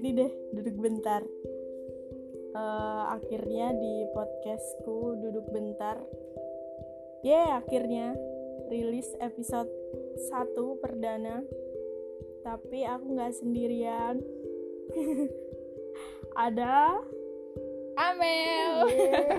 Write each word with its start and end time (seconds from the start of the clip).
sini 0.00 0.16
deh 0.16 0.32
duduk 0.56 0.80
bentar. 0.80 1.20
Uh, 2.56 3.04
akhirnya 3.20 3.76
di 3.76 4.08
podcastku 4.16 5.20
duduk 5.20 5.44
bentar. 5.52 6.00
Ya 7.20 7.36
yeah, 7.36 7.48
akhirnya 7.60 8.16
rilis 8.72 9.12
episode 9.20 9.68
1 10.32 10.56
perdana. 10.80 11.44
Tapi 12.40 12.80
aku 12.88 13.12
nggak 13.12 13.36
sendirian. 13.44 14.24
Ada? 16.48 16.96
Amel. 18.00 18.72
Yeah. 18.88 19.36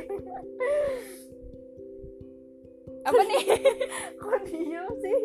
apa 3.09 3.21
nih? 3.25 3.43
Kok 4.21 4.39
diem 4.45 4.87
sih? 5.01 5.19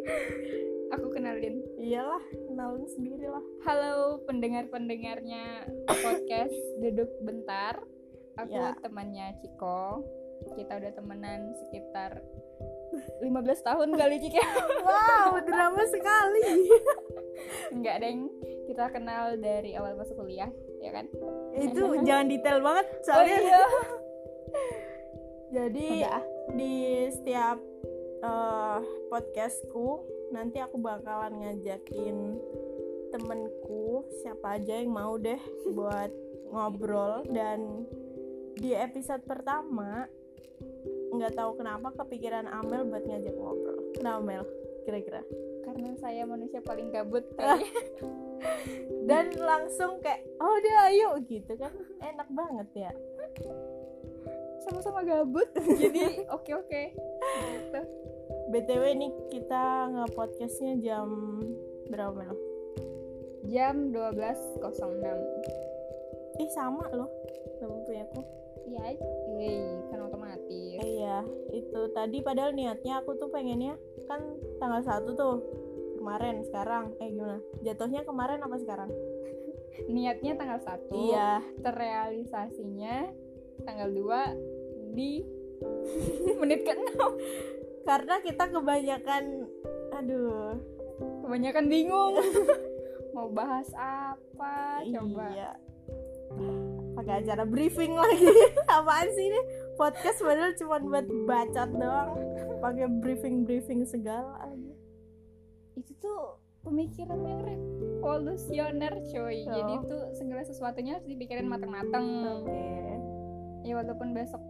Aku 0.97 1.13
kenalin. 1.13 1.61
Iyalah 1.77 2.25
kenalin 2.57 2.89
sendiri 2.89 3.29
lah. 3.29 3.45
Halo 3.69 4.25
pendengar 4.25 4.65
pendengarnya 4.73 5.69
podcast 5.93 6.57
duduk 6.81 7.13
bentar. 7.21 7.77
Aku 8.41 8.57
ya. 8.57 8.73
temannya 8.81 9.37
Ciko. 9.45 10.01
Kita 10.57 10.81
udah 10.81 10.89
temenan 10.97 11.53
sekitar 11.53 12.25
15 13.21 13.29
tahun 13.61 13.89
kali 13.93 14.17
Ciko 14.25 14.41
wow 14.89 15.37
drama 15.45 15.85
sekali. 15.85 16.73
Enggak 17.77 18.01
deng. 18.01 18.33
Kita 18.65 18.89
kenal 18.89 19.37
dari 19.37 19.77
awal 19.77 19.93
masuk 20.01 20.17
kuliah 20.17 20.49
ya 20.81 20.97
kan? 20.97 21.13
Itu 21.61 21.93
jangan 22.09 22.25
detail 22.25 22.65
banget 22.65 22.89
soalnya 23.05 23.37
oh, 23.37 23.45
iya. 23.45 23.65
jadi 25.61 25.89
Udah. 25.93 26.23
di 26.57 26.75
setiap 27.13 27.61
uh, 28.25 28.81
podcastku 29.13 30.16
nanti 30.35 30.59
aku 30.59 30.79
bakalan 30.81 31.43
ngajakin 31.43 32.39
temenku 33.15 34.03
siapa 34.23 34.59
aja 34.59 34.83
yang 34.83 34.91
mau 34.91 35.15
deh 35.17 35.39
buat 35.71 36.11
ngobrol. 36.51 37.27
Dan 37.31 37.87
di 38.57 38.73
episode 38.75 39.23
pertama 39.25 40.09
nggak 41.13 41.37
tahu 41.37 41.61
kenapa 41.61 41.93
kepikiran 42.05 42.49
Amel 42.51 42.89
buat 42.89 43.05
ngajak 43.07 43.35
ngobrol. 43.37 43.79
Kenapa 43.95 44.21
Mel 44.23 44.45
kira-kira? 44.85 45.23
Karena 45.67 45.91
saya 45.99 46.23
manusia 46.25 46.63
paling 46.63 46.95
gabut 46.95 47.27
dan 49.11 49.35
langsung 49.35 49.99
kayak 49.99 50.23
oh 50.39 50.57
dia 50.63 50.77
ayo 50.93 51.11
gitu 51.27 51.53
kan. 51.59 51.73
Enak 52.03 52.29
banget 52.31 52.69
ya. 52.89 52.93
Sama-sama 54.67 55.07
gabut 55.07 55.47
jadi 55.83 56.27
oke 56.27 56.51
oke 56.51 56.67
okay. 56.67 56.91
gitu 57.71 57.83
btw 58.47 58.83
ini 58.95 59.09
kita 59.35 59.91
nge 59.91 60.07
podcastnya 60.15 60.79
jam 60.79 61.09
berapa 61.91 62.15
Mel? 62.15 62.37
jam 63.47 63.95
12.06 63.95 64.63
ih 66.37 66.51
sama 66.53 66.85
loh 66.93 67.11
sama 67.57 67.81
punya 67.87 68.05
aku. 68.11 68.21
Iya 68.67 68.99
iya 69.39 69.79
kan 69.89 69.99
otomatis. 70.11 70.79
Iya 70.83 71.17
itu 71.55 71.81
tadi 71.95 72.19
padahal 72.21 72.53
niatnya 72.53 73.01
aku 73.01 73.15
tuh 73.17 73.31
pengennya 73.31 73.79
kan 74.11 74.21
tanggal 74.59 74.83
satu 74.83 75.15
tuh 75.15 75.35
kemarin 75.97 76.43
sekarang. 76.45 76.93
Eh 76.99 77.15
gimana? 77.15 77.39
Jatuhnya 77.63 78.03
kemarin 78.03 78.43
apa 78.43 78.57
sekarang? 78.59 78.91
Niatnya 79.95 80.35
tanggal 80.35 80.61
satu 80.61 80.99
iya. 80.99 81.41
terrealisasinya 81.63 83.07
tanggal 83.65 83.89
2 83.89 84.93
di 84.99 85.23
menit 86.43 86.67
ke 86.67 86.75
6 86.75 87.66
karena 87.87 88.15
kita 88.21 88.45
kebanyakan 88.51 89.47
aduh. 89.95 90.59
Kebanyakan 91.23 91.65
bingung. 91.71 92.15
Mau 93.15 93.31
bahas 93.33 93.71
apa? 93.79 94.85
Coba. 94.85 95.27
Iya. 95.33 95.51
Pakai 96.99 97.15
acara 97.25 97.45
briefing 97.47 97.95
lagi. 97.95 98.29
Apaan 98.77 99.09
sih 99.15 99.31
ini? 99.31 99.41
Podcast 99.79 100.21
padahal 100.21 100.53
cuma 100.59 100.83
buat 100.83 101.07
bacot 101.29 101.71
doang. 101.79 102.13
Pakai 102.61 102.89
briefing 103.01 103.45
briefing 103.47 103.87
segala. 103.87 104.51
Itu 105.77 105.93
tuh 106.01 106.41
pemikiran 106.67 107.21
yang 107.23 107.41
revolusioner 107.47 108.95
coy. 109.07 109.47
Oh. 109.47 109.55
jadi 109.55 109.75
tuh 109.87 110.03
segala 110.19 110.43
sesuatunya 110.43 110.99
harus 110.99 111.07
dipikirin 111.07 111.47
matang-matang 111.47 112.27
okay. 112.43 112.99
ya 113.71 113.79
walaupun 113.79 114.11
besok 114.11 114.43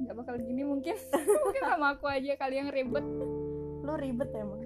nggak 0.00 0.16
bakal 0.16 0.34
gini 0.40 0.62
mungkin. 0.64 0.96
Mungkin 1.44 1.62
sama 1.64 1.96
aku 1.96 2.08
aja 2.08 2.32
kali 2.40 2.56
yang 2.56 2.72
ribet. 2.72 3.04
Lo 3.84 3.94
ribet 4.00 4.30
emang. 4.32 4.64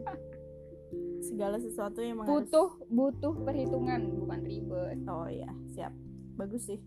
Segala 1.25 1.56
sesuatu 1.59 2.05
yang 2.05 2.22
butuh 2.22 2.78
harus... 2.78 2.91
butuh 2.93 3.34
perhitungan 3.43 4.00
bukan 4.21 4.41
ribet. 4.47 4.99
Oh 5.11 5.27
ya 5.27 5.50
siap. 5.75 5.93
Bagus 6.39 6.71
sih. 6.71 6.78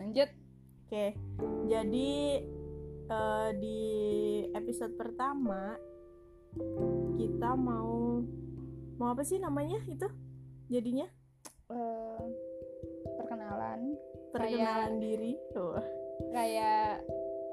Lanjut. 0.00 0.30
Oke 0.88 1.14
jadi 1.68 2.40
uh, 3.12 3.50
di 3.56 3.80
episode 4.56 4.96
pertama 4.96 5.76
kita 7.20 7.52
mau 7.54 8.24
mau 8.96 9.08
apa 9.12 9.22
sih 9.22 9.38
namanya 9.38 9.78
itu? 9.86 10.08
Jadinya? 10.72 11.06
Uh, 11.68 12.24
perkenalan. 13.20 13.94
Perkenalan 14.32 14.92
kayak, 14.96 15.02
diri. 15.04 15.32
Tuh 15.52 15.76
kayak 16.34 17.04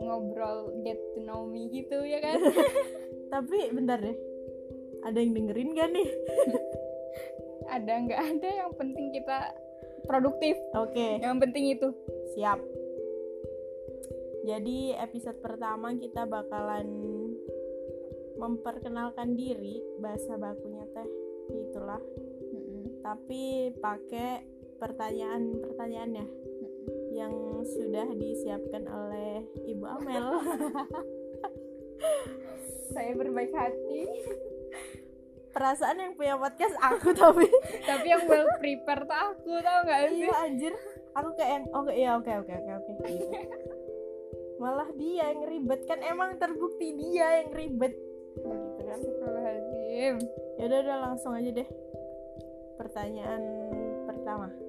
ngobrol 0.03 0.73
get 0.83 0.99
to 1.15 1.23
know 1.23 1.47
me 1.47 1.67
gitu 1.71 2.03
ya 2.03 2.19
kan? 2.19 2.39
Tapi 3.33 3.71
bentar 3.71 3.99
deh 3.99 4.35
ada 5.05 5.17
yang 5.21 5.37
dengerin 5.37 5.77
gak 5.77 5.89
nih? 5.93 6.09
Ada 7.65 7.93
nggak 7.97 8.21
ada. 8.21 8.49
Yang 8.61 8.71
penting 8.77 9.09
kita 9.09 9.37
produktif. 10.05 10.53
Oke. 10.77 10.93
Okay. 10.93 11.11
yang 11.17 11.41
penting 11.41 11.73
itu. 11.73 11.89
Siap. 12.37 12.61
Jadi 14.45 14.93
episode 14.93 15.41
pertama 15.41 15.97
kita 15.97 16.29
bakalan 16.29 16.85
memperkenalkan 18.37 19.33
diri 19.33 19.81
bahasa 19.97 20.37
bakunya 20.37 20.85
teh 20.93 21.09
itulah. 21.49 22.01
Mm-hmm. 22.45 23.01
tapi 23.01 23.73
pakai 23.81 24.45
pertanyaan-pertanyaannya 24.77 26.25
yang 27.15 27.63
sudah 27.63 28.11
disiapkan 28.11 28.83
oleh 28.91 29.47
Ibu 29.63 29.85
Amel. 29.87 30.27
Saya 32.91 33.15
berbaik 33.15 33.55
hati. 33.55 34.03
Perasaan 35.55 36.03
yang 36.03 36.11
punya 36.19 36.35
podcast 36.35 36.75
aku 36.83 37.15
tapi 37.15 37.47
tapi 37.87 38.11
yang 38.11 38.27
well 38.27 38.43
prepare 38.59 39.07
tuh 39.07 39.15
aku 39.15 39.55
tau 39.63 39.87
gak 39.87 40.11
sih? 40.11 40.27
Iya 40.27 40.35
anjir. 40.43 40.73
Aku 41.15 41.31
kayak 41.39 41.51
yang 41.55 41.65
oke 41.71 41.87
okay, 41.87 41.95
iya 41.95 42.09
oke 42.19 42.31
oke 42.43 42.51
oke 42.51 42.71
oke. 42.75 42.91
Malah 44.59 44.89
dia 44.99 45.31
yang 45.31 45.47
ribet 45.47 45.87
kan 45.87 46.03
emang 46.03 46.35
terbukti 46.35 46.99
dia 46.99 47.39
yang 47.39 47.55
ribet. 47.55 47.95
Gitu 48.35 48.83
kan. 48.83 48.99
Ya 50.59 50.63
udah 50.67 50.79
udah 50.83 50.97
langsung 51.07 51.31
aja 51.31 51.55
deh. 51.55 51.67
Pertanyaan 52.75 53.41
pertama. 54.03 54.64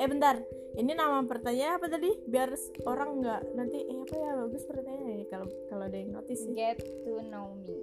Eh 0.00 0.08
bentar, 0.08 0.40
ini 0.80 0.96
nama 0.96 1.20
pertanyaan 1.28 1.76
apa 1.76 1.92
tadi? 1.92 2.08
Biar 2.24 2.56
orang 2.88 3.20
nggak 3.20 3.52
nanti 3.52 3.84
eh 3.84 4.00
apa 4.00 4.16
ya? 4.16 4.32
Bagus 4.32 4.64
pertanyaannya 4.64 5.28
kalau 5.28 5.46
kalau 5.68 5.84
ada 5.84 5.96
yang 6.00 6.16
notice 6.16 6.48
get 6.56 6.80
to 7.04 7.20
know 7.28 7.52
me. 7.60 7.76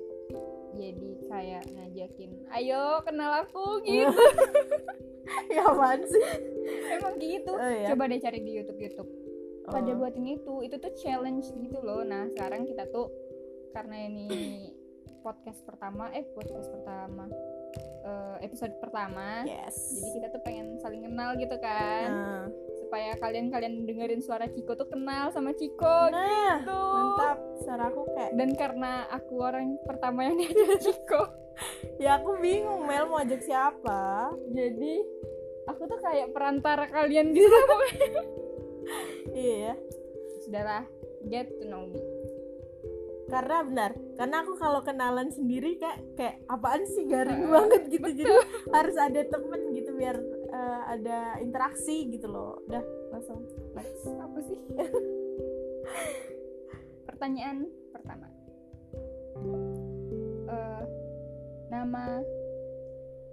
Jadi 0.73 1.29
kayak 1.29 1.69
ngajakin 1.77 2.31
ayo 2.57 3.05
kenal 3.05 3.45
aku 3.45 3.85
gitu. 3.85 4.09
Ya 5.51 5.59
apaan 5.59 6.07
sih? 6.07 6.23
Emang 6.97 7.19
gitu. 7.19 7.51
Oh, 7.51 7.59
iya. 7.59 7.91
coba 7.91 8.07
deh 8.07 8.15
cari 8.17 8.39
di 8.41 8.51
YouTube 8.57 8.79
YouTube. 8.79 9.11
Oh. 9.67 9.75
pada 9.75 9.91
buatin 9.91 10.23
itu 10.23 10.63
itu 10.63 10.75
tuh 10.79 10.91
challenge 10.97 11.51
gitu 11.53 11.77
loh. 11.83 12.01
Nah 12.01 12.31
sekarang 12.31 12.63
kita 12.63 12.87
tuh 12.89 13.11
karena 13.75 14.07
ini 14.07 14.31
podcast 15.27 15.59
pertama 15.67 16.07
eh 16.15 16.23
podcast 16.31 16.71
pertama 16.71 17.27
uh, 18.07 18.39
episode 18.39 18.71
pertama 18.79 19.43
yes. 19.43 19.99
jadi 19.99 20.23
kita 20.23 20.27
tuh 20.31 20.41
pengen 20.47 20.79
saling 20.79 21.03
kenal 21.03 21.35
gitu 21.35 21.59
kan 21.59 22.07
uh 22.07 22.67
supaya 22.87 23.19
kalian-kalian 23.19 23.83
dengerin 23.83 24.23
suara 24.23 24.47
Ciko 24.47 24.79
tuh 24.79 24.87
kenal 24.87 25.27
sama 25.35 25.51
Ciko 25.51 26.07
nah, 26.07 26.63
gitu. 26.63 26.71
Mantap, 26.71 27.37
suara 27.59 27.91
aku 27.91 28.07
kayak 28.15 28.31
dan 28.39 28.55
karena 28.55 29.03
aku 29.11 29.43
orang 29.43 29.75
pertama 29.83 30.23
yang 30.23 30.39
diajak 30.39 30.79
Ciko. 30.79 31.23
ya 31.99 32.15
aku 32.15 32.39
bingung 32.39 32.87
Mel 32.87 33.11
mau 33.11 33.19
ajak 33.19 33.43
siapa. 33.43 34.31
Jadi 34.55 35.03
aku 35.67 35.83
tuh 35.83 35.99
kayak 35.99 36.31
perantara 36.31 36.87
kalian 36.87 37.35
gitu. 37.35 37.75
iya. 39.35 39.75
Sudahlah, 40.47 40.87
get 41.27 41.51
to 41.59 41.67
know 41.67 41.91
me. 41.91 42.16
Karena 43.27 43.59
benar, 43.59 43.91
karena 44.15 44.35
aku 44.39 44.55
kalau 44.55 44.79
kenalan 44.87 45.27
sendiri 45.27 45.75
kayak 45.75 45.99
kayak 46.15 46.35
apaan 46.47 46.87
sih 46.87 47.03
garing 47.11 47.43
banget 47.51 47.91
gitu. 47.91 48.23
Jadi 48.23 48.35
harus 48.71 48.95
ada 48.95 49.21
temen 49.27 49.61
gitu 49.75 49.91
biar 49.99 50.15
uh, 50.47 50.81
ada 50.87 51.35
interaksi 51.43 52.07
gitu 52.07 52.31
loh. 52.31 52.63
Udah 52.71 52.79
langsung. 53.11 53.43
Next 53.75 54.07
apa 54.07 54.39
sih? 54.47 54.59
Pertanyaan 57.11 57.67
pertama. 57.91 58.31
Uh, 60.47 60.83
nama 61.67 62.23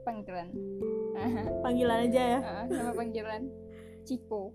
panggilan. 0.03 0.51
Panggilan 1.65 1.99
aja 2.11 2.23
ya. 2.35 2.41
Uh, 2.43 2.65
nama 2.67 2.93
panggilan. 2.99 3.47
Ciko. 4.03 4.51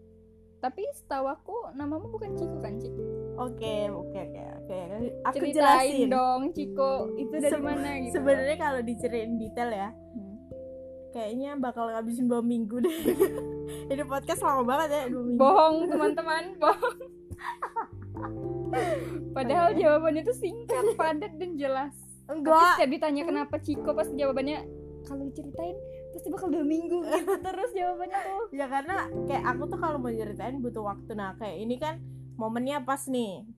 Tapi 0.59 0.83
setahu 0.91 1.31
aku 1.31 1.55
namamu 1.79 2.11
bukan 2.11 2.35
Ciko 2.35 2.59
kan 2.59 2.75
Cik? 2.75 2.91
Oke 3.39 3.87
oke 3.87 4.19
oke 4.19 4.58
oke 4.69 4.79
aku 5.25 5.35
Ceritain 5.41 5.57
jelasin. 5.97 6.07
dong 6.07 6.41
Ciko 6.51 6.91
itu 7.15 7.35
dari 7.35 7.49
Se- 7.49 7.57
mana 7.59 7.89
gitu. 7.97 8.13
sebenarnya 8.13 8.57
kalau 8.57 8.79
diceritain 8.79 9.33
detail 9.35 9.69
ya 9.71 9.89
Hmm. 9.89 10.35
kayaknya 11.09 11.49
bakal 11.55 11.89
ngabisin 11.89 12.25
dua 12.25 12.39
minggu 12.39 12.77
deh. 12.79 12.93
Ini 13.89 14.03
podcast 14.03 14.41
lama 14.41 14.61
banget 14.63 14.89
ya 14.91 15.03
dua 15.07 15.23
minggu. 15.23 15.39
Bohong 15.39 15.77
teman-teman 15.87 16.43
bohong. 16.55 16.97
Padahal 19.31 19.73
jawabannya 19.73 20.21
itu 20.21 20.33
singkat 20.35 20.85
padat 20.93 21.33
dan 21.33 21.51
jelas. 21.55 21.93
Tapi 22.23 22.37
enggak. 22.39 22.77
setiap 22.77 22.91
ditanya 22.91 23.23
kenapa 23.23 23.55
Ciko 23.57 23.89
pasti 23.91 24.13
jawabannya 24.15 24.57
kalau 25.01 25.25
diceritain 25.25 25.77
pasti 26.11 26.27
bakal 26.29 26.49
dua 26.49 26.61
minggu 26.63 26.97
gitu. 27.01 27.33
Terus 27.47 27.69
jawabannya 27.73 28.19
tuh. 28.19 28.43
Ya 28.51 28.65
karena 28.65 28.95
kayak 29.25 29.43
aku 29.47 29.63
tuh 29.65 29.79
kalau 29.79 29.97
mau 29.97 30.11
ceritain 30.11 30.57
butuh 30.59 30.83
waktu. 30.83 31.11
Nah 31.13 31.33
kayak 31.35 31.57
ini 31.57 31.75
kan 31.75 31.97
momennya 32.35 32.81
pas 32.83 33.01
nih. 33.05 33.41
hmm. 33.41 33.57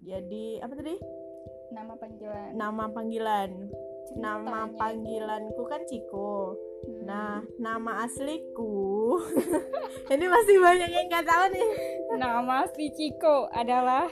Jadi 0.00 0.64
apa 0.64 0.72
tadi? 0.80 0.96
Nama 1.70 1.92
panggilan. 1.94 2.50
Nama 2.56 2.84
panggilan. 2.90 3.50
Nama 4.16 4.60
panggilanku 4.74 5.62
kan 5.68 5.84
Ciko. 5.86 6.56
Hmm. 6.80 7.04
nah 7.04 7.44
nama 7.60 8.08
asliku. 8.08 9.20
Ini 10.12 10.26
masih 10.26 10.56
banyak 10.56 10.88
yang 10.88 11.06
nggak 11.12 11.28
tahu 11.28 11.44
nih. 11.52 11.68
Nama 12.16 12.52
asli 12.64 12.88
Ciko 12.96 13.52
adalah 13.52 14.08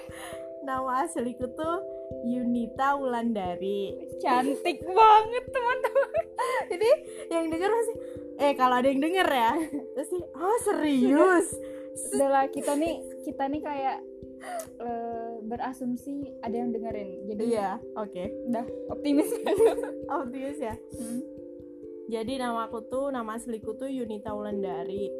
nama 0.63 1.09
asliku 1.09 1.49
tuh 1.57 1.81
Yunita 2.29 3.01
Wulandari. 3.01 3.97
Cantik 4.21 4.85
banget 4.85 5.45
teman-teman. 5.49 6.25
Jadi 6.71 6.91
yang 7.33 7.49
denger 7.49 7.71
pasti 7.73 7.95
eh 8.39 8.53
kalau 8.55 8.79
ada 8.79 8.87
yang 8.87 9.03
denger 9.03 9.27
ya 9.27 9.53
terus 9.97 10.09
sih 10.13 10.23
oh 10.23 10.59
serius? 10.63 11.47
Adalah 12.15 12.47
kita 12.53 12.77
nih 12.77 13.25
kita 13.27 13.51
nih 13.51 13.63
kayak 13.65 13.99
eh, 14.79 15.28
berasumsi 15.45 16.39
ada 16.43 16.57
yang 16.57 16.71
dengerin. 16.75 17.29
Jadi 17.31 17.43
iya 17.55 17.79
oke. 17.95 18.25
udah 18.51 18.67
optimis. 18.91 19.31
Optimis 20.23 20.59
ya. 20.59 20.75
Hmm. 20.75 21.21
jadi 22.09 22.41
nama 22.41 22.73
aku 22.73 22.89
tuh 22.89 23.13
nama 23.13 23.37
asliku 23.37 23.77
tuh 23.77 23.93
Yunita 23.93 24.33
Wulandari. 24.33 25.13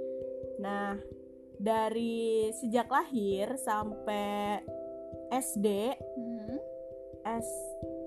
Nah 0.59 0.97
dari 1.59 2.49
sejak 2.55 2.89
lahir 2.89 3.61
sampai 3.61 4.63
SD 5.29 5.67
Hmm. 6.17 6.57
S 7.29 7.49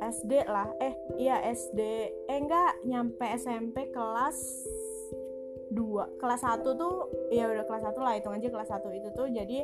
SD 0.01 0.49
lah. 0.49 0.65
Eh 0.81 0.97
iya 1.21 1.45
SD 1.45 1.79
eh 2.25 2.37
enggak 2.41 2.81
nyampe 2.89 3.21
SMP 3.37 3.93
kelas 3.93 4.39
2 5.71 6.19
kelas 6.19 6.41
1 6.43 6.65
tuh 6.75 6.95
ya 7.31 7.47
udah 7.47 7.63
kelas 7.63 7.83
1 7.85 7.95
lah 8.01 8.13
hitung 8.17 8.35
aja 8.35 8.49
kelas 8.49 8.69
1 8.73 8.97
itu 8.97 9.09
tuh. 9.13 9.27
Jadi 9.29 9.61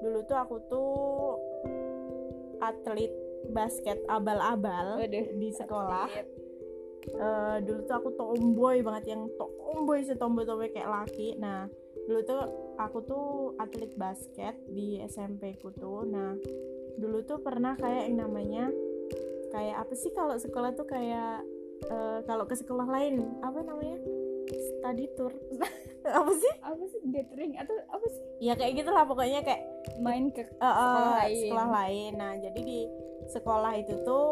dulu 0.00 0.24
tuh 0.24 0.36
aku 0.40 0.56
tuh 0.66 1.33
atlet 2.64 3.12
basket 3.52 4.00
abal-abal 4.08 5.04
di 5.12 5.48
sekolah. 5.52 6.08
Atlet. 6.08 6.28
Eh, 7.04 7.56
dulu 7.68 7.80
tuh 7.84 7.94
aku 8.00 8.08
tomboy 8.16 8.80
banget 8.80 9.12
yang 9.12 9.28
tomboy 9.36 10.00
setomboy 10.00 10.48
tomboy 10.48 10.72
kayak 10.72 10.88
laki. 10.88 11.36
Nah 11.36 11.68
dulu 12.08 12.20
tuh 12.24 12.40
aku 12.80 12.98
tuh 13.04 13.28
atlet 13.60 13.92
basket 14.00 14.56
di 14.72 15.04
SMP 15.04 15.60
ku 15.60 15.68
tuh. 15.76 16.08
Nah 16.08 16.32
dulu 16.96 17.20
tuh 17.28 17.44
pernah 17.44 17.76
kayak 17.76 18.08
yang 18.08 18.24
namanya 18.24 18.72
kayak 19.52 19.84
apa 19.84 19.94
sih 19.94 20.10
kalau 20.16 20.40
sekolah 20.40 20.72
tuh 20.72 20.88
kayak 20.88 21.44
eh, 21.92 22.18
kalau 22.24 22.48
ke 22.48 22.56
sekolah 22.56 22.88
lain 22.88 23.20
apa 23.44 23.60
namanya? 23.60 24.00
Study 24.44 25.08
tour. 25.16 25.32
Apa 26.04 26.28
sih? 26.36 26.54
Apa 26.60 26.84
sih? 26.84 27.00
Gathering 27.08 27.56
atau 27.56 27.80
apa 27.88 28.04
sih? 28.12 28.20
Ya 28.36 28.52
kayak 28.52 28.76
gitulah 28.76 29.08
pokoknya 29.08 29.40
kayak 29.40 29.64
main 30.00 30.30
ke 30.30 30.42
eh, 30.42 30.48
eh, 30.60 30.74
Sekolah 30.74 31.10
lain. 31.18 31.38
sekolah 31.46 31.68
lain. 31.70 32.12
Nah 32.16 32.32
jadi 32.38 32.60
di 32.60 32.80
sekolah 33.30 33.72
itu 33.78 33.94
tuh 34.02 34.28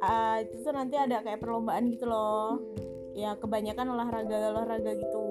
eh, 0.00 0.36
itu 0.46 0.54
tuh 0.62 0.72
nanti 0.72 0.94
ada 0.96 1.20
kayak 1.20 1.40
perlombaan 1.40 1.90
gitu 1.90 2.06
loh. 2.06 2.60
Ya 3.18 3.34
kebanyakan 3.34 3.92
olahraga 3.92 4.54
olahraga 4.54 4.92
gitu. 4.94 5.26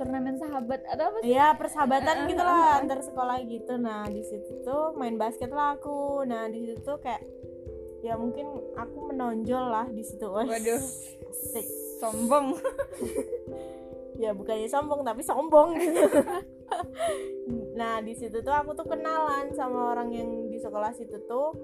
Turnamen 0.00 0.34
sahabat 0.34 0.82
atau 0.88 1.04
apa 1.14 1.16
sih? 1.22 1.30
Ya 1.30 1.54
persahabatan 1.54 2.26
gitu 2.26 2.42
lah 2.42 2.80
antar 2.82 3.04
sekolah 3.04 3.38
gitu. 3.46 3.78
Nah 3.78 4.08
di 4.08 4.24
situ 4.24 4.64
tuh 4.64 4.96
main 4.98 5.14
basket 5.14 5.52
lah 5.52 5.76
aku. 5.78 6.26
Nah 6.26 6.48
di 6.50 6.66
situ 6.66 6.80
tuh 6.82 6.98
kayak 6.98 7.22
ya 8.02 8.18
mungkin 8.18 8.50
aku 8.74 9.14
menonjol 9.14 9.62
lah 9.62 9.86
di 9.86 10.02
situ. 10.02 10.26
Waduh. 10.34 10.82
Asik. 11.30 11.66
sombong. 12.02 12.58
Ya 14.12 14.30
bukannya 14.30 14.70
sombong 14.70 15.02
tapi 15.02 15.24
sombong. 15.24 15.74
gitu 15.82 16.06
nah 17.80 18.00
di 18.00 18.12
situ 18.16 18.40
tuh 18.40 18.54
aku 18.54 18.76
tuh 18.76 18.86
kenalan 18.88 19.52
sama 19.52 19.92
orang 19.96 20.12
yang 20.12 20.28
di 20.50 20.58
sekolah 20.60 20.92
situ 20.94 21.20
tuh. 21.28 21.54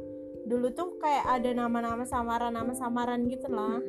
Dulu 0.49 0.73
tuh 0.73 0.97
kayak 0.97 1.29
ada 1.29 1.51
nama-nama 1.53 2.09
samaran 2.09 2.57
nama 2.57 2.73
samaran 2.73 3.29
gitu 3.29 3.49
lah. 3.53 3.81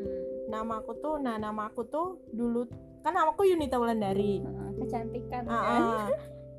Nama 0.50 0.74
aku 0.84 0.92
tuh 1.00 1.16
nah 1.22 1.40
nama 1.40 1.72
aku 1.72 1.88
tuh 1.88 2.20
dulu 2.34 2.68
kan 3.06 3.16
namaku 3.16 3.56
Yunita 3.56 3.80
Wulandari. 3.80 4.44
Kecantikan 4.80 5.48
Ah, 5.48 5.64
kan 5.64 5.82
ah. 5.82 6.08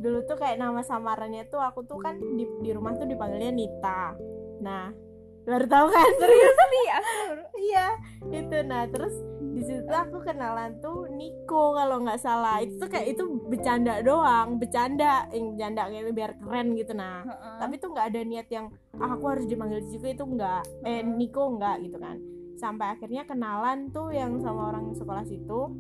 dulu 0.01 0.25
tuh 0.25 0.41
kayak 0.41 0.57
nama 0.57 0.81
samarannya 0.81 1.45
tuh 1.53 1.61
aku 1.61 1.85
tuh 1.85 2.01
kan 2.01 2.17
di, 2.17 2.49
di 2.65 2.71
rumah 2.73 2.97
tuh 2.97 3.05
dipanggilnya 3.05 3.53
Nita. 3.53 4.17
Nah 4.65 5.10
baru 5.49 5.67
tahu 5.67 5.87
kan? 5.89 6.11
Serius? 6.21 6.57
Nih 6.57 6.89
Asur 6.99 7.39
iya 7.61 7.87
itu 8.31 8.57
nah 8.67 8.85
terus 8.89 9.15
di 9.51 9.63
situ 9.67 9.93
aku 9.93 10.23
kenalan 10.25 10.79
tuh 10.81 11.11
Niko 11.11 11.77
kalau 11.77 12.01
nggak 12.01 12.21
salah. 12.21 12.63
Itu 12.63 12.81
tuh 12.81 12.89
kayak 12.89 13.19
itu 13.19 13.25
bercanda 13.49 14.01
doang 14.01 14.57
bercanda 14.57 15.29
yang 15.35 15.57
bercanda 15.57 15.83
kayak 15.91 16.15
biar 16.17 16.33
keren 16.39 16.67
gitu. 16.79 16.93
Nah 16.97 17.27
Heeh. 17.27 17.57
tapi 17.61 17.75
tuh 17.77 17.89
nggak 17.93 18.07
ada 18.15 18.21
niat 18.25 18.49
yang 18.49 18.67
ah, 18.97 19.17
aku 19.17 19.25
harus 19.29 19.45
dipanggil 19.49 19.81
Ciko 19.89 20.07
itu 20.09 20.25
enggak 20.25 20.63
eh. 20.87 21.03
Niko 21.05 21.43
enggak 21.57 21.77
gitu 21.85 21.99
kan. 22.01 22.17
Sampai 22.61 22.93
akhirnya 22.93 23.25
kenalan 23.25 23.89
tuh 23.91 24.13
yang 24.13 24.37
sama 24.41 24.73
orang 24.73 24.93
sekolah 24.93 25.25
situ. 25.25 25.73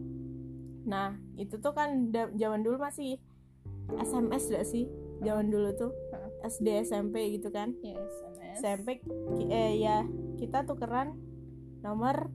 Nah 0.88 1.16
itu 1.36 1.60
tuh 1.60 1.72
kan 1.76 2.10
zaman 2.36 2.60
dulu 2.64 2.80
masih 2.80 3.20
SMS 3.98 4.50
gak 4.50 4.66
sih? 4.66 4.86
Zaman 5.20 5.50
dulu 5.50 5.74
tuh. 5.76 5.92
SD 6.40 6.88
SMP 6.88 7.36
gitu 7.36 7.52
kan? 7.52 7.76
Yes, 7.84 8.00
SMS. 8.00 8.29
SMP 8.60 9.00
eh 9.48 9.80
ya 9.80 10.04
kita 10.36 10.68
tukeran 10.68 11.16
nomor 11.80 12.28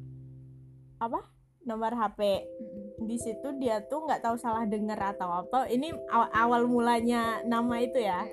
apa? 0.98 1.22
Nomor 1.66 1.98
HP 1.98 2.46
di 3.02 3.18
situ 3.18 3.58
dia 3.58 3.82
tuh 3.86 4.06
nggak 4.06 4.22
tahu 4.26 4.38
salah 4.38 4.66
denger 4.66 4.98
atau 5.18 5.46
apa. 5.46 5.70
Ini 5.70 5.94
aw- 6.10 6.34
awal 6.34 6.66
mulanya 6.70 7.42
nama 7.46 7.82
itu 7.82 8.02
ya. 8.02 8.26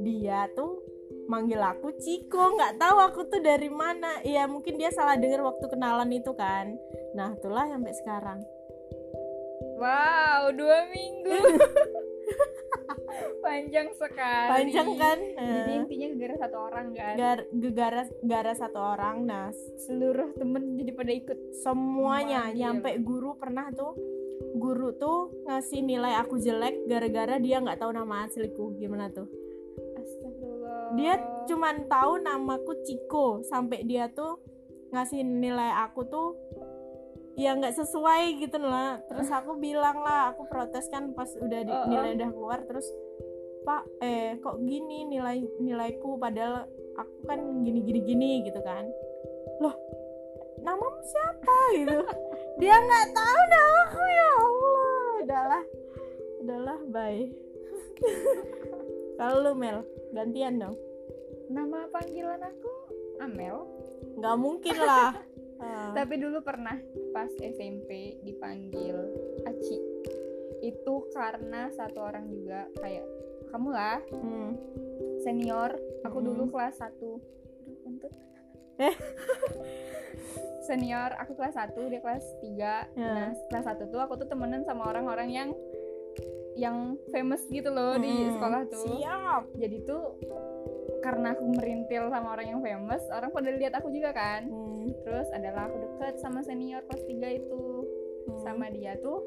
Dia 0.00 0.48
tuh 0.52 0.80
manggil 1.28 1.60
aku 1.60 1.96
Ciko 1.96 2.56
nggak 2.56 2.76
tahu 2.76 2.96
aku 3.00 3.20
tuh 3.28 3.40
dari 3.40 3.68
mana. 3.72 4.20
Ya 4.24 4.44
mungkin 4.44 4.76
dia 4.76 4.92
salah 4.92 5.16
denger 5.16 5.40
waktu 5.40 5.64
kenalan 5.68 6.12
itu 6.12 6.32
kan. 6.36 6.76
Nah 7.16 7.32
itulah 7.36 7.68
sampai 7.68 7.92
sekarang. 7.96 8.40
Wow 9.80 10.52
dua 10.52 10.84
minggu 10.92 11.40
panjang 13.44 13.88
sekali. 13.94 14.50
Panjang 14.50 14.88
kan? 14.96 15.18
Jadi 15.20 15.72
Nah, 15.72 15.78
intinya 15.82 16.08
gara 16.16 16.34
satu 16.40 16.56
orang 16.58 16.86
kan? 16.92 17.14
Gar- 17.16 17.48
gegara 17.52 18.02
gara 18.22 18.52
satu 18.52 18.78
orang 18.80 19.16
nah 19.24 19.48
seluruh 19.80 20.34
temen 20.36 20.76
jadi 20.76 20.92
pada 20.92 21.12
ikut. 21.12 21.38
Semuanya 21.60 22.48
Manggil. 22.48 22.58
nyampe 22.60 22.90
guru 23.00 23.36
pernah 23.36 23.68
tuh. 23.72 23.94
Guru 24.54 24.94
tuh 24.94 25.30
ngasih 25.46 25.80
nilai 25.82 26.14
aku 26.18 26.38
jelek 26.38 26.86
gara-gara 26.86 27.38
dia 27.38 27.62
nggak 27.62 27.78
tahu 27.80 27.90
nama 27.94 28.26
asliku 28.26 28.74
gimana 28.76 29.10
tuh? 29.10 29.26
Astagfirullah. 29.98 30.94
Dia 30.98 31.14
cuman 31.46 31.86
tahu 31.86 32.12
namaku 32.22 32.72
Ciko 32.82 33.42
sampai 33.46 33.82
dia 33.86 34.10
tuh 34.10 34.38
ngasih 34.94 35.26
nilai 35.26 35.74
aku 35.82 36.06
tuh 36.06 36.38
ya 37.34 37.50
nggak 37.58 37.74
sesuai 37.74 38.38
gitu 38.38 38.62
lah 38.62 39.02
terus 39.10 39.26
aku 39.26 39.58
bilang 39.58 39.98
lah 40.06 40.30
aku 40.30 40.46
protes 40.46 40.86
kan 40.86 41.10
pas 41.18 41.26
udah 41.34 41.60
di- 41.66 41.74
oh. 41.74 41.86
nilai 41.90 42.14
udah 42.14 42.30
keluar 42.30 42.60
terus 42.62 42.86
pak 43.64 43.82
eh 44.04 44.36
kok 44.44 44.60
gini 44.60 45.08
nilai 45.08 45.40
nilaiku? 45.56 46.20
Padahal 46.20 46.68
aku 47.00 47.16
kan 47.24 47.40
gini 47.64 47.80
gini 47.80 48.00
gini 48.04 48.30
gitu 48.44 48.60
kan. 48.60 48.84
Loh 49.58 49.74
namamu 50.60 51.00
siapa? 51.04 51.56
gitu. 51.80 52.00
Dia 52.60 52.76
nggak 52.76 53.06
tahu 53.16 53.40
namaku 53.50 54.02
ya 54.04 54.30
Allah. 54.36 55.02
Udahlah 55.24 55.64
udahlah 56.44 56.78
bye. 56.92 57.24
Kalau 59.18 59.36
lu 59.40 59.52
Mel 59.56 59.80
gantian 60.12 60.60
dong. 60.60 60.76
Nama 61.48 61.88
panggilan 61.88 62.40
aku? 62.44 62.72
Amel 63.24 63.64
nggak 64.14 64.36
mungkin 64.38 64.76
lah 64.78 65.16
Tapi 65.92 66.14
dulu 66.16 66.38
pernah 66.40 66.74
pas 67.10 67.30
SMP 67.34 67.90
dipanggil 68.20 68.96
Aci. 69.44 69.78
Itu 70.60 71.08
karena 71.10 71.70
satu 71.70 72.02
orang 72.02 72.26
juga 72.28 72.66
kayak 72.76 73.04
kamu 73.48 73.68
lah. 73.70 73.98
Hmm. 74.10 74.52
senior. 75.20 75.72
Aku 76.02 76.18
Hmm. 76.18 76.26
dulu 76.26 76.42
kelas 76.48 76.76
1 76.78 77.16
Aduh, 77.64 77.78
untuk 77.84 78.12
eh. 78.76 78.92
Senior 80.66 81.12
aku 81.14 81.32
kelas 81.34 81.54
1 81.54 81.76
dia 81.88 82.00
kelas 82.00 82.24
3 82.40 82.56
Ya. 82.56 82.80
nah 82.96 83.28
kelas 83.48 83.64
1 83.66 83.88
tuh 83.88 84.00
aku 84.00 84.16
tuh 84.16 84.28
temenan 84.28 84.64
sama 84.64 84.88
orang-orang 84.88 85.28
yang 85.28 85.50
yang 86.54 86.76
famous 87.10 87.42
gitu 87.48 87.68
loh 87.68 87.98
di 87.98 88.06
Hmm, 88.06 88.32
sekolah 88.32 88.62
tuh. 88.70 88.86
Siap. 88.96 89.42
Jadi 89.58 89.76
tuh 89.82 90.14
karena 91.04 91.36
aku 91.36 91.44
merintil 91.52 92.08
sama 92.08 92.32
orang 92.32 92.46
yang 92.48 92.60
famous 92.60 93.04
orang 93.12 93.28
pada 93.28 93.52
lihat 93.52 93.76
aku 93.76 93.92
juga 93.92 94.10
kan. 94.10 94.48
Hmm, 94.48 94.88
terus 95.04 95.28
adalah 95.30 95.68
aku 95.68 95.76
deket 95.78 96.16
sama 96.16 96.40
senior 96.40 96.80
kelas 96.88 97.04
3 97.04 97.28
itu. 97.34 97.60
Hmm. 98.24 98.40
sama 98.40 98.72
dia 98.72 98.96
tuh 98.96 99.20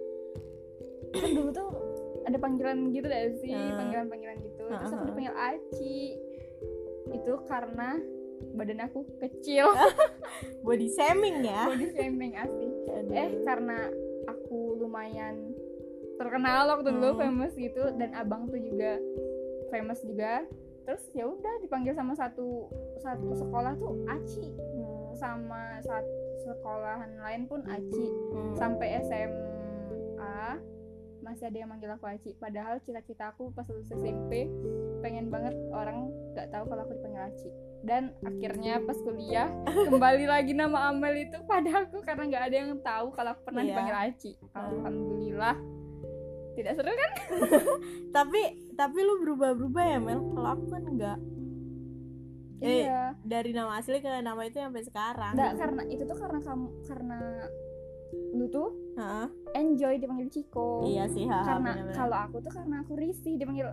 kan 1.13 1.29
dulu 1.29 1.53
tuh 1.53 1.69
ada 2.25 2.33
panggilan 2.35 2.89
gitu 2.89 3.05
deh 3.05 3.29
sih? 3.37 3.53
Ah. 3.53 3.77
panggilan-panggilan 3.77 4.41
gitu. 4.41 4.63
Terus 4.65 4.89
aku 4.89 4.97
Ah, 4.97 5.05
ah, 5.05 5.07
dipanggil 5.07 5.35
Aci. 5.37 5.99
Itu 7.13 7.33
karena 7.45 8.01
badan 8.57 8.81
aku 8.83 9.05
kecil. 9.21 9.69
Body 10.65 10.89
shaming 10.89 11.45
ya? 11.45 11.69
Body 11.69 11.93
shaming 11.93 12.33
asli. 12.35 12.67
Aduh. 12.89 13.13
eh 13.13 13.29
karena 13.45 13.77
aku 14.25 14.81
lumayan 14.81 15.53
terkenal 16.17 16.73
waktu 16.73 16.89
dulu 16.89 17.09
Hmm. 17.13 17.21
famous 17.21 17.53
gitu 17.53 17.93
dan 17.95 18.17
abang 18.17 18.49
tuh 18.49 18.57
juga 18.57 18.97
famous 19.69 20.01
juga 20.01 20.41
terus 20.87 21.03
ya 21.11 21.27
udah 21.27 21.59
dipanggil 21.59 21.91
sama 21.91 22.15
satu 22.15 22.71
satu 22.97 23.35
sekolah 23.35 23.75
tuh 23.75 24.07
Aci. 24.07 24.55
Hmm, 24.55 25.11
sama 25.13 25.83
satu 25.83 26.15
sekolahan 26.39 27.11
lain 27.19 27.43
pun 27.43 27.59
Aci. 27.67 28.07
Hmm. 28.07 28.55
sampai 28.55 29.03
SMA 29.03 30.39
masih 31.19 31.43
ada 31.43 31.57
yang 31.59 31.67
manggil 31.67 31.91
aku 31.91 32.07
Aci. 32.07 32.31
Padahal 32.33 32.79
cita-cita 32.79 33.29
aku 33.29 33.51
pas 33.51 33.67
lulus 33.67 33.91
SMP 33.91 34.47
pengen 34.97 35.27
banget 35.27 35.51
orang 35.69 36.07
nggak 36.31 36.47
tahu 36.49 36.63
kalau 36.65 36.81
aku 36.81 36.95
dipanggil 36.95 37.23
Aci. 37.27 37.49
Dan 37.77 38.15
akhirnya 38.23 38.79
pas 38.79 38.95
kuliah 38.97 39.51
kembali 39.67 40.23
lagi 40.33 40.55
nama 40.55 40.87
Amel 40.87 41.27
itu 41.27 41.37
pada 41.43 41.83
aku 41.83 41.99
karena 41.99 42.23
nggak 42.25 42.43
ada 42.47 42.55
yang 42.55 42.71
tahu 42.79 43.11
kalau 43.11 43.35
aku 43.35 43.43
pernah 43.43 43.61
Iya. 43.61 43.69
dipanggil 43.69 43.95
Aci. 44.07 44.31
Alhamdulillah 44.55 45.55
tidak 46.57 46.73
seru 46.73 46.89
kan? 46.89 47.11
Tapi 48.17 48.41
tapi 48.73 48.97
lu 48.99 49.21
berubah-berubah 49.21 49.83
ya 49.85 49.99
Mel. 50.01 50.19
Kalau 50.33 50.49
aku 50.49 50.65
kan 50.67 50.83
enggak 50.83 51.19
Eh, 52.57 52.89
iya. 52.89 53.13
dari 53.21 53.53
nama 53.53 53.77
asli 53.77 54.01
ke 54.01 54.09
nama 54.09 54.41
itu 54.41 54.57
sampai 54.57 54.81
sekarang. 54.81 55.37
Nggak 55.37 55.53
karena 55.61 55.81
itu 55.93 56.03
tuh 56.09 56.17
karena 56.17 56.39
kamu 56.41 56.67
karena 56.89 57.19
lu 58.33 58.45
tuh 58.49 58.73
Hah? 58.97 59.29
enjoy 59.53 60.01
dipanggil 60.01 60.25
Ciko. 60.33 60.81
Iya 60.81 61.05
sih 61.05 61.29
ha, 61.29 61.45
karena 61.45 61.85
kalau 61.93 62.17
aku 62.17 62.41
tuh 62.41 62.49
karena 62.49 62.81
aku 62.81 62.97
risih 62.97 63.37
dipanggil 63.37 63.69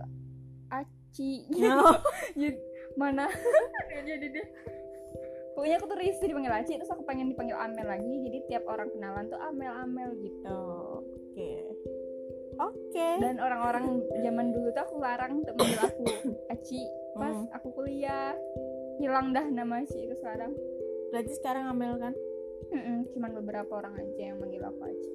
Aci. 0.69 1.49
Oh, 1.81 1.97
Jadi, 2.37 2.59
mana? 2.93 3.25
Jadi 4.05 4.27
deh 4.29 4.47
pokoknya 5.55 5.79
aku 5.79 5.87
tuh 5.87 5.97
risih 5.97 6.27
dipanggil 6.29 6.53
Aci 6.53 6.77
terus 6.77 6.91
aku 6.93 7.01
pengen 7.09 7.33
dipanggil 7.33 7.57
Amel 7.57 7.89
lagi. 7.89 8.13
Jadi 8.21 8.37
tiap 8.45 8.69
orang 8.69 8.93
kenalan 8.93 9.25
tuh 9.33 9.39
Amel 9.41 9.73
Amel 9.81 10.13
gitu 10.21 10.61
oke 11.01 11.51
oke. 12.57 13.07
Dan 13.19 13.35
orang-orang 13.37 13.85
zaman 14.19 14.51
dulu 14.51 14.67
tuh 14.71 14.83
aku 14.83 14.95
larang 14.99 15.43
untuk 15.43 15.53
manggil 15.55 15.79
aku 15.81 16.03
Aci. 16.53 16.81
Pas 17.15 17.31
Hmm. 17.31 17.47
aku 17.55 17.67
kuliah 17.71 18.35
hilang 18.99 19.31
dah 19.31 19.45
nama 19.47 19.83
Aci 19.83 19.99
itu 19.99 20.15
sekarang. 20.19 20.51
Berarti 21.11 21.31
sekarang 21.35 21.71
Amel 21.71 21.95
kan? 21.95 22.13
Mm-mm, 22.65 23.07
cuman 23.13 23.31
beberapa 23.43 23.77
orang 23.77 23.93
aja 23.99 24.33
yang 24.33 24.37
manggil 24.41 24.63
aku 24.63 24.89
Aci. 24.89 25.11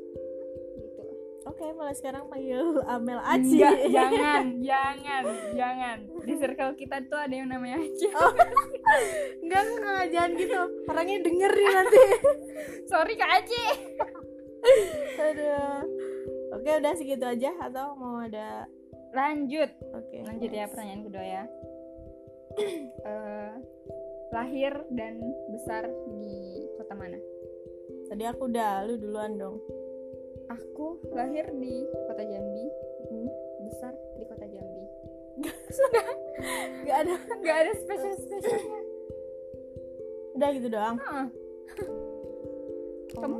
Gitu. 0.81 1.03
Oke 1.49 1.73
mulai 1.73 1.97
sekarang 1.97 2.29
panggil 2.29 2.81
Amel 2.85 3.21
Aci. 3.21 3.59
Enggak, 3.59 3.79
jangan 3.97 4.45
jangan 4.61 5.23
jangan. 5.57 5.99
Di 6.25 6.35
circle 6.37 6.73
kita 6.77 7.05
tuh 7.09 7.21
ada 7.21 7.35
yang 7.35 7.49
namanya 7.49 7.81
Aci. 7.81 8.07
Oh. 8.13 8.33
enggak 9.45 9.63
enggak 9.65 10.05
jangan 10.13 10.31
gitu. 10.37 10.61
Orangnya 10.89 11.19
denger 11.25 11.53
nih 11.53 11.69
nanti. 11.73 12.03
Sorry 12.93 13.15
Kak 13.17 13.31
Aci. 13.41 13.63
Aduh 15.21 16.10
oke 16.55 16.71
udah 16.83 16.93
segitu 16.99 17.25
aja 17.25 17.51
atau 17.63 17.95
mau 17.97 18.23
ada 18.23 18.67
lanjut. 19.15 19.71
Oke 19.95 20.23
lanjut 20.23 20.51
ya 20.51 20.67
pertanyaan 20.71 21.03
kedua 21.07 21.25
ya. 21.25 21.45
Eh, 23.01 23.53
lahir 24.35 24.85
dan 24.93 25.17
besar 25.49 25.89
di 26.13 26.67
kota 26.77 26.93
mana? 26.93 27.17
Tadi 28.11 28.27
aku 28.27 28.51
udah 28.51 28.85
lu 28.85 28.99
duluan 29.01 29.39
dong. 29.39 29.57
Aku 30.51 30.99
lahir 31.15 31.47
di 31.57 31.87
kota 32.11 32.23
Jambi. 32.27 32.67
Hmm. 33.11 33.31
besar 33.65 33.95
di 34.19 34.25
kota 34.27 34.45
Jambi. 34.51 34.85
Nggak 36.85 36.97
ada. 37.07 37.15
Nggak 37.41 37.57
ada 37.65 37.73
spesial 37.79 38.15
spesialnya 38.19 38.81
udah 40.41 40.49
gitu 40.57 40.69
doang. 40.73 40.97
Ah, 41.05 41.29
Kamu? 43.13 43.39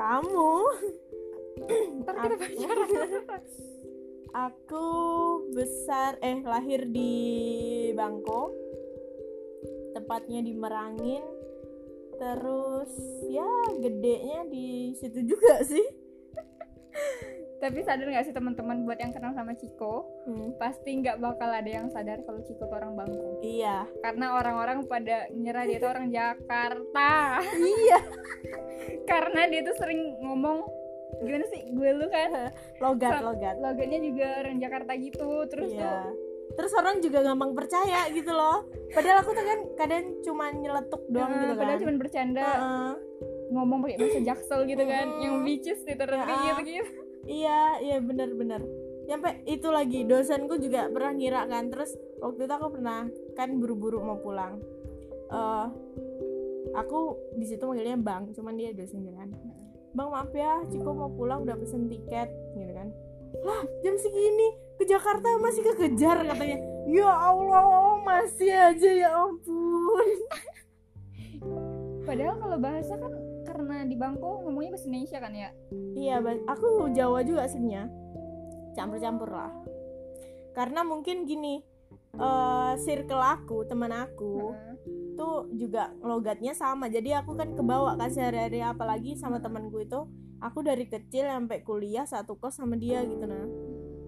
Kamu. 0.00 0.52
Ntar 2.02 2.14
kita 2.16 2.26
Aku. 2.26 2.40
pacaran 2.40 2.90
aku 4.32 4.88
besar 5.52 6.16
eh 6.24 6.40
lahir 6.40 6.88
di 6.88 7.12
Bangko 7.92 8.50
tepatnya 9.92 10.40
di 10.40 10.52
Merangin. 10.56 11.24
Terus 12.16 12.92
ya 13.28 13.48
gedenya 13.76 14.46
di 14.48 14.96
situ 14.96 15.26
juga 15.26 15.60
sih 15.66 16.01
tapi 17.62 17.78
sadar 17.80 18.04
nggak 18.04 18.26
sih 18.26 18.34
teman-teman 18.34 18.82
buat 18.82 18.98
yang 18.98 19.14
kenal 19.14 19.30
sama 19.30 19.54
Ciko 19.54 20.02
Hmm, 20.22 20.50
pasti 20.54 20.98
nggak 20.98 21.18
bakal 21.18 21.46
ada 21.46 21.66
yang 21.66 21.86
sadar 21.88 22.22
kalau 22.22 22.42
Ciko 22.42 22.66
tuh 22.66 22.74
orang 22.74 22.94
Bangkok. 22.94 23.38
Iya. 23.40 23.86
Karena 23.98 24.34
orang-orang 24.34 24.82
pada 24.84 25.26
ngira 25.30 25.62
dia 25.62 25.78
tuh 25.78 25.90
orang 25.90 26.10
Jakarta. 26.10 27.38
Iya. 27.42 27.98
Karena 29.10 29.46
dia 29.46 29.62
tuh 29.62 29.74
sering 29.74 29.98
ngomong 30.18 30.62
gimana 31.22 31.46
sih 31.48 31.62
gue 31.68 31.90
lu 31.92 32.06
kan? 32.06 32.50
Logat 32.82 33.18
Sa- 33.18 33.24
logat. 33.24 33.56
logatnya 33.58 33.98
juga 33.98 34.26
orang 34.42 34.56
Jakarta 34.58 34.92
gitu. 34.94 35.46
Terus 35.46 35.70
tuh 35.70 35.78
iya 35.78 36.06
terus 36.52 36.68
orang 36.76 37.00
juga 37.00 37.24
gampang 37.24 37.56
percaya 37.56 38.12
gitu 38.12 38.28
loh. 38.28 38.68
Padahal 38.92 39.24
aku 39.24 39.32
tuh 39.32 39.40
kan 39.40 39.58
kadang 39.72 40.04
cuma 40.20 40.52
nyeletuk 40.52 41.00
doang 41.08 41.32
eh, 41.32 41.38
gitu 41.40 41.54
padahal 41.56 41.72
kan. 41.72 41.82
cuma 41.82 41.92
bercanda 41.96 42.44
Heeh. 42.44 42.92
ngomong 43.48 43.78
pakai 43.80 43.96
bahasa 43.96 44.20
jaksel 44.20 44.60
gitu 44.68 44.84
kan 44.84 45.06
yang 45.18 45.40
bitches 45.42 45.80
literally 45.82 46.28
Ya. 46.28 46.52
gitu 46.52 46.60
gitu 46.62 47.01
Iya, 47.26 47.82
iya 47.82 47.96
bener-bener. 48.02 48.62
Sampai 49.06 49.42
itu 49.46 49.68
lagi 49.68 50.06
dosenku 50.06 50.58
juga 50.58 50.88
pernah 50.90 51.12
ngira 51.14 51.42
kan. 51.46 51.70
Terus 51.70 51.94
waktu 52.22 52.46
itu 52.46 52.54
aku 52.54 52.68
pernah 52.78 53.06
kan 53.38 53.58
buru-buru 53.58 54.02
mau 54.02 54.18
pulang. 54.18 54.58
eh 55.32 55.66
aku 56.76 57.16
di 57.36 57.44
situ 57.48 57.64
manggilnya 57.64 57.98
Bang, 58.00 58.32
cuman 58.32 58.56
dia 58.56 58.72
dosen 58.72 59.04
kan. 59.12 59.30
Bang 59.92 60.08
maaf 60.08 60.32
ya, 60.32 60.64
Ciko 60.72 60.96
mau 60.96 61.12
pulang 61.12 61.44
udah 61.44 61.56
pesen 61.56 61.88
tiket 61.88 62.28
gitu 62.56 62.72
kan. 62.72 62.88
Lah, 63.44 63.64
jam 63.84 63.96
segini 63.96 64.48
ke 64.80 64.84
Jakarta 64.88 65.40
masih 65.40 65.62
kekejar 65.72 66.24
katanya. 66.24 66.58
Ya 66.88 67.12
Allah, 67.12 68.00
masih 68.04 68.52
aja 68.52 68.90
ya 68.92 69.08
ampun. 69.14 70.08
padahal 72.02 72.34
kalau 72.34 72.58
bahasa 72.58 72.94
kan 72.98 73.12
karena 73.52 73.84
di 73.84 73.96
Bangko 74.00 74.48
ngomongnya 74.48 74.72
bahasa 74.72 74.88
Indonesia 74.88 75.18
kan 75.20 75.32
ya 75.36 75.50
Iya, 75.92 76.24
aku 76.48 76.88
Jawa 76.96 77.20
juga 77.20 77.44
aslinya. 77.44 77.84
Campur-campur 78.72 79.28
lah. 79.28 79.52
Karena 80.56 80.80
mungkin 80.82 81.28
gini, 81.28 81.60
eh 82.16 82.72
circle 82.80 83.20
aku, 83.20 83.68
teman 83.68 83.92
aku 83.92 84.56
Heeh. 84.56 84.74
tuh 85.20 85.52
juga 85.52 85.92
logatnya 86.00 86.56
sama. 86.56 86.88
Jadi 86.88 87.12
aku 87.12 87.36
kan 87.36 87.52
kebawa 87.52 88.00
kan 88.00 88.08
sehari-hari 88.08 88.64
apalagi 88.64 89.20
sama 89.20 89.38
temanku 89.44 89.84
itu. 89.84 90.00
Aku 90.42 90.64
dari 90.64 90.88
kecil 90.88 91.28
sampai 91.28 91.62
kuliah 91.62 92.08
satu 92.08 92.34
kos 92.40 92.58
sama 92.58 92.74
dia 92.74 93.04
gitu 93.04 93.22
nah. 93.28 93.46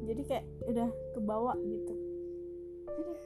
Jadi 0.08 0.22
kayak 0.24 0.44
udah 0.66 0.88
kebawa 1.14 1.54
gitu. 1.62 1.94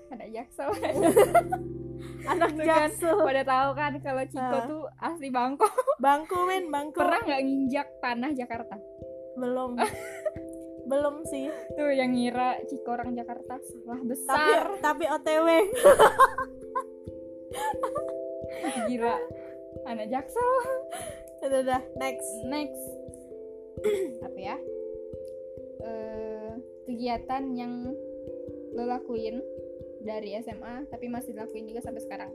ada 0.08 0.24
jaksel 0.24 0.72
Anak 2.24 2.50
Tuh 2.50 2.60
kan, 2.60 2.86
jaksel. 2.86 3.18
pada 3.20 3.42
tahu 3.42 3.68
kan 3.72 3.92
kalau 3.98 4.22
Ciko 4.24 4.56
Ah. 4.56 4.64
tuh 4.64 4.82
asli 4.98 5.28
Bangko 5.28 5.66
Bangku 5.98 6.38
men, 6.44 6.68
bangku. 6.68 6.96
pernah 6.96 7.20
nggak 7.20 7.40
nginjak 7.40 7.88
tanah 7.98 8.30
Jakarta 8.32 8.76
Belum. 9.34 9.74
Belum 10.90 11.20
sih. 11.22 11.46
tuh 11.70 11.90
yang 11.90 12.10
ngira 12.10 12.58
Ciko 12.64 12.90
orang 12.90 13.12
Jakarta 13.12 13.58
salah 13.58 13.98
Tapi 13.98 14.08
besar 14.08 14.62
tapi 14.78 15.04
OTW. 15.06 15.46
gila 18.86 19.16
anak 19.84 20.06
jaksel 20.08 20.50
Udah, 21.40 21.60
udah, 21.62 21.80
next. 21.96 22.28
next 22.44 22.82
apa 24.26 24.38
ya 24.38 24.56
Eh, 25.78 26.50
kegiatan 26.84 27.54
yang 27.54 27.94
lo 28.74 28.82
lakuin 28.84 29.38
dari 30.02 30.38
SMA 30.42 30.86
tapi 30.88 31.06
masih 31.10 31.34
dilakuin 31.34 31.68
juga 31.68 31.80
sampai 31.82 32.02
sekarang. 32.02 32.30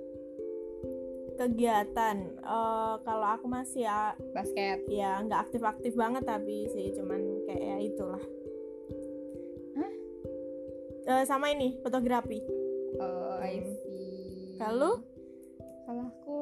Kegiatan 1.34 2.18
eh, 2.38 2.96
kalau 3.02 3.28
aku 3.34 3.46
masih 3.50 3.90
ya 3.90 4.14
basket. 4.36 4.86
ya 4.90 5.20
nggak 5.26 5.50
aktif-aktif 5.50 5.98
banget 5.98 6.24
tapi 6.28 6.70
sih 6.70 6.94
cuman 6.94 7.22
kayak 7.50 7.64
ya 7.64 7.78
itulah. 7.82 8.24
Hah? 9.78 9.92
Eh, 11.10 11.24
sama 11.26 11.50
ini 11.52 11.80
fotografi. 11.82 12.40
Oh 13.02 13.42
I 13.42 13.60
see. 13.62 14.56
Kalau? 14.62 15.02
kalau 15.84 16.08
aku 16.08 16.40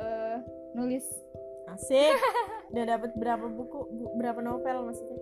uh, 0.00 0.36
nulis. 0.72 1.04
Asik. 1.70 2.16
Udah 2.74 2.84
dapat 2.96 3.14
berapa 3.14 3.46
buku 3.46 3.78
bu, 3.94 4.04
berapa 4.18 4.40
novel 4.42 4.90
maksudnya? 4.90 5.20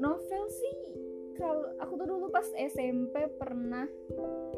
Novel 0.00 0.44
sih 0.48 0.76
kalau 1.42 1.58
aku 1.82 1.92
tuh 1.98 2.06
dulu 2.06 2.26
pas 2.30 2.46
SMP 2.54 3.26
pernah 3.34 3.90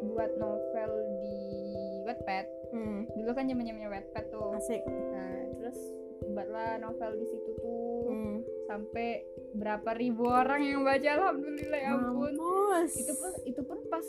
buat 0.05 0.31
novel 0.37 0.91
di 1.17 1.41
Wattpad. 2.05 2.47
Hmm. 2.77 3.09
dulu 3.17 3.31
kan 3.33 3.49
zamannya 3.49 3.73
zamannya 3.73 3.91
Wattpad 3.97 4.25
tuh. 4.29 4.53
Asik. 4.53 4.83
Nah 4.85 5.33
terus 5.57 5.79
buatlah 6.29 6.77
novel 6.85 7.11
di 7.17 7.27
situ 7.33 7.51
tuh. 7.57 8.13
Hmm. 8.13 8.37
sampai 8.69 9.25
berapa 9.57 9.93
ribu 9.97 10.25
orang 10.29 10.61
yang 10.65 10.81
baca 10.85 11.09
alhamdulillah 11.09 11.81
ya 11.81 11.91
ampun. 11.97 12.33
Mampus. 12.37 12.93
itu 13.01 13.13
pun 13.17 13.33
itu 13.49 13.61
pun 13.65 13.79
pas 13.89 14.07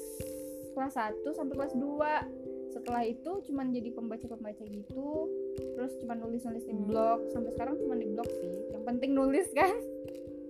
kelas 0.76 0.96
1 0.96 1.24
sampai 1.32 1.54
kelas 1.56 1.74
2 1.80 2.76
setelah 2.76 3.08
itu 3.08 3.32
cuman 3.48 3.72
jadi 3.72 3.90
pembaca-pembaca 3.96 4.64
gitu. 4.68 5.32
Terus 5.56 5.96
cuma 6.04 6.20
nulis-nulis 6.20 6.68
di 6.68 6.76
hmm. 6.76 6.86
blog. 6.92 7.20
Sampai 7.32 7.56
sekarang 7.56 7.80
cuma 7.80 7.96
di 7.96 8.08
blog 8.12 8.28
sih. 8.28 8.52
Yang 8.76 8.84
penting 8.84 9.12
nulis 9.16 9.48
kan 9.56 9.72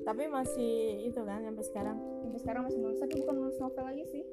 tapi 0.06 0.30
masih 0.30 1.04
itu 1.10 1.22
kan 1.26 1.42
sampai 1.42 1.64
sekarang. 1.66 1.98
Sampai 2.22 2.40
sekarang 2.40 2.62
masih 2.70 2.80
nulis. 2.80 2.98
Tapi 3.02 3.14
bukan 3.26 3.36
nulis 3.36 3.58
novel 3.58 3.84
lagi 3.84 4.04
sih. 4.08 4.24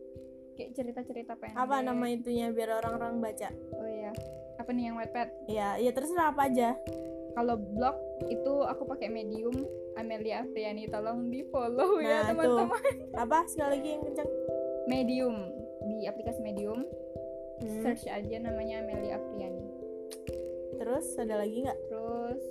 Kayak 0.52 0.70
cerita-cerita 0.76 1.32
pendek. 1.40 1.56
Apa 1.56 1.80
nama 1.80 2.06
itunya 2.12 2.52
biar 2.52 2.84
orang-orang 2.84 3.24
baca? 3.24 3.48
Oh 3.72 3.88
iya. 3.88 4.12
Apa 4.60 4.70
nih 4.70 4.92
yang 4.92 4.96
Wattpad 5.00 5.28
iya 5.48 5.80
iya 5.80 5.90
terserah 5.90 6.30
apa 6.30 6.46
aja. 6.46 6.76
Kalau 7.32 7.56
blog 7.56 7.96
itu 8.28 8.52
aku 8.68 8.84
pakai 8.84 9.08
medium. 9.08 9.56
Amelia 9.92 10.40
Afriani 10.40 10.88
tolong 10.88 11.28
di 11.28 11.44
follow 11.52 12.00
ya, 12.00 12.08
nah, 12.08 12.16
ya 12.24 12.28
teman-teman. 12.32 12.80
Apa? 13.12 13.44
Sekali 13.44 13.76
lagi 13.76 13.88
yang 13.92 14.02
kenceng. 14.08 14.30
Medium. 14.88 15.36
Di 15.84 16.08
aplikasi 16.08 16.40
medium. 16.40 16.88
Hmm. 17.62 17.78
search 17.86 18.10
aja 18.10 18.42
namanya 18.42 18.82
Amelia 18.82 19.22
Afriani 19.22 19.72
terus 20.82 21.14
ada 21.14 21.38
lagi 21.38 21.62
nggak? 21.62 21.78
Terus 21.86 22.42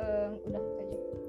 um, 0.00 0.30
udah 0.48 0.62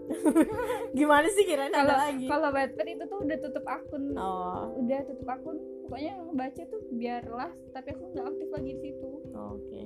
gimana 0.97 1.27
sih 1.31 1.43
kira 1.43 1.67
ada 1.67 1.83
lagi? 1.83 2.25
kalau 2.25 2.49
Wattpad 2.51 2.87
itu 2.87 3.03
tuh 3.07 3.19
udah 3.23 3.37
tutup 3.43 3.65
akun. 3.67 4.03
Oh. 4.15 4.71
udah 4.79 4.99
tutup 5.07 5.27
akun. 5.27 5.57
Pokoknya 5.87 6.11
yang 6.19 6.35
baca 6.35 6.61
tuh 6.67 6.81
biarlah 6.91 7.51
tapi 7.71 7.87
aku 7.95 8.03
nggak 8.11 8.25
aktif 8.27 8.49
lagi 8.51 8.71
di 8.75 8.81
situ. 8.91 9.09
Oh, 9.35 9.55
oke. 9.55 9.63
Okay. 9.67 9.83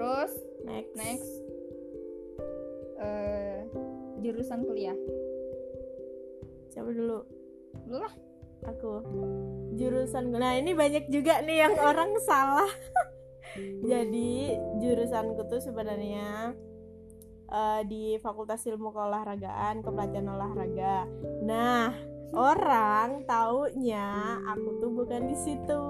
terus 0.00 0.32
next. 0.64 0.92
next. 0.96 1.30
Uh, 3.00 3.58
jurusan 4.20 4.64
kuliah. 4.64 4.98
Siapa 6.70 6.90
dulu? 6.90 7.26
Dulu 7.86 7.98
lah. 7.98 8.14
Aku. 8.68 8.92
Jurusan 9.80 10.36
nah 10.36 10.52
ini 10.58 10.76
banyak 10.76 11.08
juga 11.08 11.40
nih 11.40 11.64
yang 11.64 11.74
orang 11.80 12.12
salah. 12.20 12.68
Jadi 13.90 14.54
jurusanku 14.78 15.42
tuh 15.50 15.58
sebenarnya 15.58 16.54
uh, 17.50 17.82
di 17.84 18.16
Fakultas 18.22 18.64
Ilmu 18.64 18.94
Keolahragaan 18.94 19.82
Kepelatihan 19.82 20.30
Olahraga. 20.30 21.04
Nah, 21.44 21.92
orang 22.32 23.26
taunya 23.26 24.38
aku 24.46 24.68
tuh 24.80 24.90
bukan 24.94 25.28
di 25.28 25.36
situ. 25.36 25.82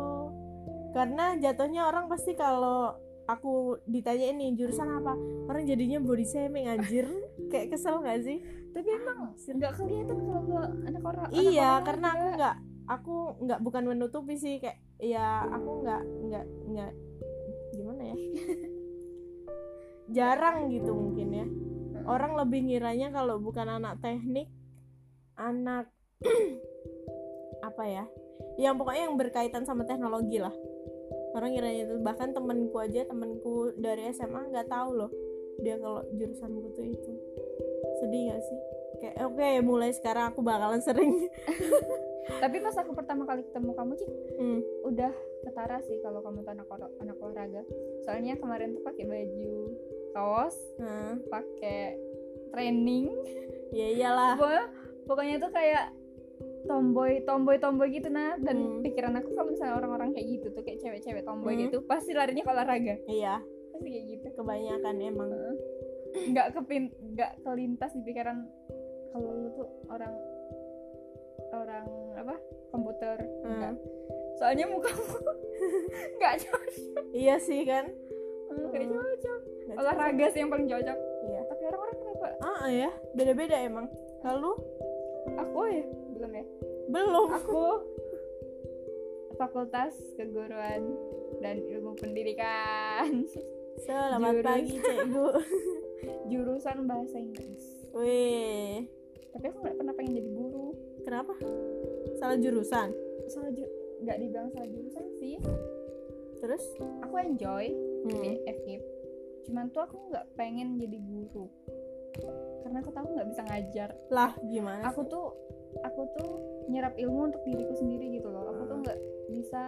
Karena 0.91 1.39
jatuhnya 1.39 1.87
orang 1.87 2.11
pasti 2.11 2.35
kalau 2.35 2.99
aku 3.31 3.79
ditanya 3.87 4.35
ini 4.35 4.59
jurusan 4.59 4.91
apa? 4.91 5.15
Orang 5.47 5.69
jadinya 5.69 6.03
body 6.03 6.27
shaming 6.27 6.67
anjir. 6.67 7.07
Kayak 7.53 7.79
kesel 7.79 8.03
gak 8.03 8.27
sih? 8.27 8.43
Tapi 8.71 8.89
emang 8.91 9.35
nggak 9.35 9.73
kelihatan 9.75 10.17
kalau 10.23 10.63
anak 10.87 11.03
orang 11.03 11.27
iya 11.35 11.83
anak 11.83 11.87
karena 11.91 12.07
aku 12.07 12.27
nggak 12.39 12.55
aku 12.91 13.17
nggak 13.47 13.61
bukan 13.67 13.85
menutupi 13.87 14.35
sih 14.39 14.63
kayak 14.63 14.79
ya 15.03 15.43
aku 15.51 15.83
nggak 15.83 16.03
nggak 16.31 16.47
nggak 16.71 16.93
gimana 17.75 18.03
ya 18.15 18.17
jarang 20.11 20.71
gitu 20.71 20.91
mungkin 20.93 21.29
ya. 21.31 21.47
Orang 22.07 22.35
lebih 22.35 22.67
ngiranya 22.67 23.13
kalau 23.15 23.39
bukan 23.39 23.67
anak 23.69 24.01
teknik 24.03 24.51
anak 25.41 25.89
apa 27.69 27.85
ya? 27.87 28.05
Yang 28.61 28.75
pokoknya 28.77 29.03
yang 29.09 29.17
berkaitan 29.17 29.65
sama 29.65 29.89
teknologi 29.89 30.37
lah. 30.43 30.53
Orang 31.33 31.55
ngiranya 31.55 31.87
itu 31.87 31.95
bahkan 32.03 32.35
temenku 32.35 32.77
aja 32.83 33.07
temenku 33.07 33.73
dari 33.79 34.11
SMA 34.11 34.51
nggak 34.51 34.69
tahu 34.69 34.91
loh 34.99 35.11
dia 35.61 35.77
kalau 35.77 36.03
jurusanku 36.17 36.73
tuh 36.75 36.85
itu. 36.85 37.13
Sedih 38.01 38.33
gak 38.33 38.43
sih? 38.43 38.61
Kayak 39.01 39.17
oke 39.29 39.37
okay, 39.37 39.55
mulai 39.65 39.91
sekarang 39.93 40.33
aku 40.33 40.41
bakalan 40.41 40.81
sering. 40.81 41.29
Tapi 42.43 42.57
pas 42.63 42.77
aku 42.77 42.93
pertama 42.95 43.27
kali 43.27 43.43
ketemu 43.43 43.75
kamu 43.75 43.93
sih 43.99 44.11
hmm. 44.39 44.61
udah 44.87 45.13
ketara 45.43 45.83
sih 45.83 45.99
kalau 45.99 46.23
kamu 46.23 46.47
tuh 46.47 46.53
anak 46.53 46.69
anak 47.01 47.17
olahraga. 47.19 47.63
Soalnya 48.07 48.37
kemarin 48.39 48.77
tuh 48.77 48.83
pakai 48.85 49.05
baju 49.09 49.53
kaos 50.13 50.57
hmm. 50.79 51.27
pakai 51.31 51.97
training. 52.51 53.11
Ya 53.71 53.87
iyalah. 53.95 54.35
Pokoknya, 54.35 54.65
pokoknya 55.07 55.37
tuh 55.39 55.51
kayak 55.55 55.85
tomboy 56.69 57.25
tomboy 57.25 57.57
tomboy 57.57 57.89
gitu 57.89 58.09
nah 58.13 58.37
dan 58.41 58.57
hmm. 58.57 58.81
pikiran 58.85 59.17
aku 59.17 59.33
kalau 59.33 59.49
misalnya 59.49 59.75
orang-orang 59.81 60.13
kayak 60.13 60.29
gitu 60.39 60.47
tuh 60.53 60.63
kayak 60.65 60.81
cewek-cewek 60.85 61.25
tomboy 61.25 61.57
hmm. 61.57 61.69
gitu 61.69 61.79
pasti 61.87 62.13
larinya 62.13 62.43
ke 62.45 62.51
olahraga. 62.51 62.95
Iya. 63.07 63.41
Pasti 63.73 63.89
kayak 63.89 64.07
gitu. 64.19 64.27
Kebanyakan 64.37 64.95
emang. 65.01 65.31
Nggak 66.11 66.49
kepin 66.59 66.91
nggak 67.15 67.33
kelintas 67.47 67.91
di 67.95 68.03
pikiran 68.03 68.43
kalau 69.15 69.31
lu 69.31 69.49
tuh 69.55 69.69
orang 69.91 70.15
orang 71.55 71.87
apa? 72.19 72.35
Komputer. 72.71 73.17
Hmm. 73.47 73.75
soalnya 74.41 74.65
mukamu 74.73 75.05
nggak 76.17 76.35
cocok. 76.41 77.05
Iya 77.13 77.37
sih 77.37 77.69
kan 77.69 77.93
hmm. 78.57 78.91
cocok. 78.91 79.41
Gak 79.71 79.77
olahraga 79.79 80.27
sih 80.35 80.41
yang 80.43 80.51
paling 80.51 80.69
cocok. 80.69 80.99
Iya. 81.31 81.41
Tapi 81.47 81.63
orang-orang 81.71 81.97
kenapa? 81.99 82.29
Ah 82.43 82.67
ya 82.69 82.91
beda-beda 83.15 83.57
emang. 83.63 83.87
Lalu? 84.27 84.53
Aku 85.39 85.61
ya 85.69 85.85
belum 86.17 86.33
ya? 86.35 86.45
Belum. 86.91 87.29
Aku 87.31 87.65
fakultas 89.41 89.95
keguruan 90.19 90.83
dan 91.41 91.57
ilmu 91.65 91.97
pendidikan. 91.97 93.25
Selamat 93.81 94.37
Jurus... 94.37 94.45
pagi 94.45 94.77
cikgu. 94.77 95.29
Jurusan 96.31 96.79
bahasa 96.85 97.17
Inggris. 97.17 97.65
Wih. 97.97 98.85
Tapi 99.31 99.45
aku 99.47 99.59
nggak 99.63 99.77
pernah 99.79 99.95
pengen 99.95 100.13
jadi 100.21 100.31
guru. 100.35 100.75
Kenapa? 101.07 101.33
Salah 102.19 102.37
jurusan? 102.37 102.89
Salah 103.31 103.51
ju 103.55 103.65
nggak 104.05 104.17
dibilang 104.21 104.49
salah 104.53 104.69
jurusan 104.69 105.07
sih. 105.23 105.37
Terus? 106.41 106.65
Aku 107.09 107.15
enjoy 107.21 107.73
hmm. 108.07 108.23
di 108.23 108.31
FKIP 108.47 109.01
cuman 109.51 109.67
tuh 109.73 109.83
aku 109.83 109.97
nggak 110.13 110.27
pengen 110.39 110.79
jadi 110.79 110.99
guru. 111.03 111.51
Karena 112.63 112.79
aku 112.79 112.91
tahu 112.95 113.07
nggak 113.19 113.29
bisa 113.35 113.43
ngajar. 113.51 113.91
Lah 114.13 114.33
gimana 114.47 114.87
aku 114.87 115.03
tuh 115.11 115.35
aku 115.83 116.01
tuh 116.15 116.31
nyerap 116.71 116.95
ilmu 116.95 117.35
untuk 117.35 117.43
diriku 117.43 117.75
sendiri 117.75 118.15
gitu 118.15 118.31
loh. 118.31 118.47
Aku 118.55 118.63
tuh 118.71 118.77
hmm. 118.79 118.85
nggak 118.87 118.99
bisa 119.35 119.63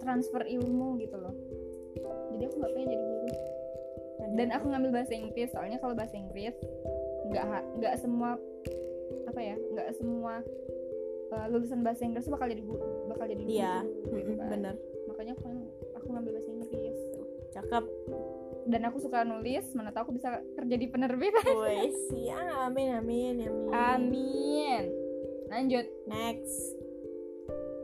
transfer 0.00 0.40
ilmu 0.48 0.96
gitu 1.02 1.16
loh. 1.20 1.34
Jadi 2.32 2.42
aku 2.48 2.56
nggak 2.64 2.72
pengen 2.72 2.88
jadi 2.88 3.04
guru. 3.04 3.28
Dan 4.36 4.48
aku 4.52 4.64
ngambil 4.72 4.90
bahasa 4.96 5.12
Inggris 5.12 5.52
soalnya 5.52 5.78
kalau 5.80 5.92
bahasa 5.92 6.16
Inggris 6.16 6.56
nggak 7.28 7.44
nggak 7.82 7.94
semua 8.00 8.38
apa 9.26 9.40
ya 9.42 9.56
nggak 9.58 9.88
semua 9.98 10.40
uh, 11.34 11.46
lulusan 11.50 11.82
bahasa 11.82 12.06
Inggris 12.06 12.30
bakal 12.30 12.46
jadi 12.48 12.62
bakal 13.10 13.26
jadi 13.28 13.42
iya. 13.44 13.76
gitu 13.84 14.32
kan. 14.40 14.48
bener. 14.48 14.74
Makanya 15.12 15.36
aku 15.36 15.44
aku 15.92 16.06
ngambil 16.08 16.32
bahasa 16.40 16.48
Inggris 16.48 16.55
cakep. 17.56 17.84
Dan 18.66 18.82
aku 18.90 18.98
suka 18.98 19.22
nulis 19.22 19.62
mana 19.78 19.94
tahu 19.94 20.10
aku 20.10 20.14
bisa 20.18 20.42
kerja 20.58 20.74
di 20.74 20.86
penerbitan 20.90 21.46
Woi 21.58 21.88
siap. 22.10 22.70
Amin 22.70 22.98
amin 22.98 23.34
amin. 23.46 23.70
Amin. 23.70 24.82
Lanjut. 25.48 25.86
Next. 26.10 26.74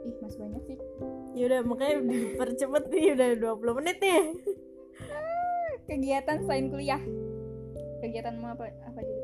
Ih 0.03 0.17
mas 0.19 0.35
banyak 0.35 0.63
sih. 0.67 0.79
Yaudah 1.39 1.63
makanya 1.63 2.03
dipercepet 2.03 2.85
nih 2.91 3.15
udah 3.15 3.29
20 3.57 3.79
menit 3.79 3.97
nih. 4.03 4.23
Kegiatan 5.89 6.43
selain 6.43 6.67
kuliah. 6.69 7.03
Kegiatan 8.03 8.35
mau 8.43 8.59
apa 8.59 8.67
apa 8.83 8.99
gitu 9.01 9.23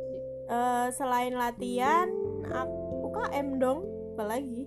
uh, 0.49 0.89
selain 0.97 1.37
latihan 1.37 2.09
aku 2.49 3.13
UKM 3.13 3.61
dong. 3.61 3.81
Apalagi 4.17 4.67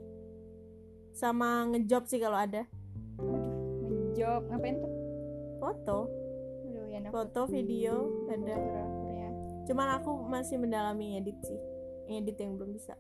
sama 1.11 1.67
ngejob 1.67 2.07
sih 2.07 2.21
kalau 2.21 2.39
ada. 2.39 2.63
Ngejob 3.19 4.47
ngapain 4.47 4.79
tuh 4.79 5.00
foto. 5.61 6.09
Aduh, 6.65 6.89
ya 6.89 6.99
foto 7.13 7.45
video 7.45 8.09
ada. 8.25 8.57
ya. 9.13 9.29
cuman 9.69 10.01
aku 10.01 10.25
masih 10.25 10.57
mendalami 10.57 11.21
edit 11.21 11.37
sih. 11.45 11.61
Edit 12.09 12.41
yang 12.41 12.57
belum 12.57 12.73
bisa. 12.73 12.97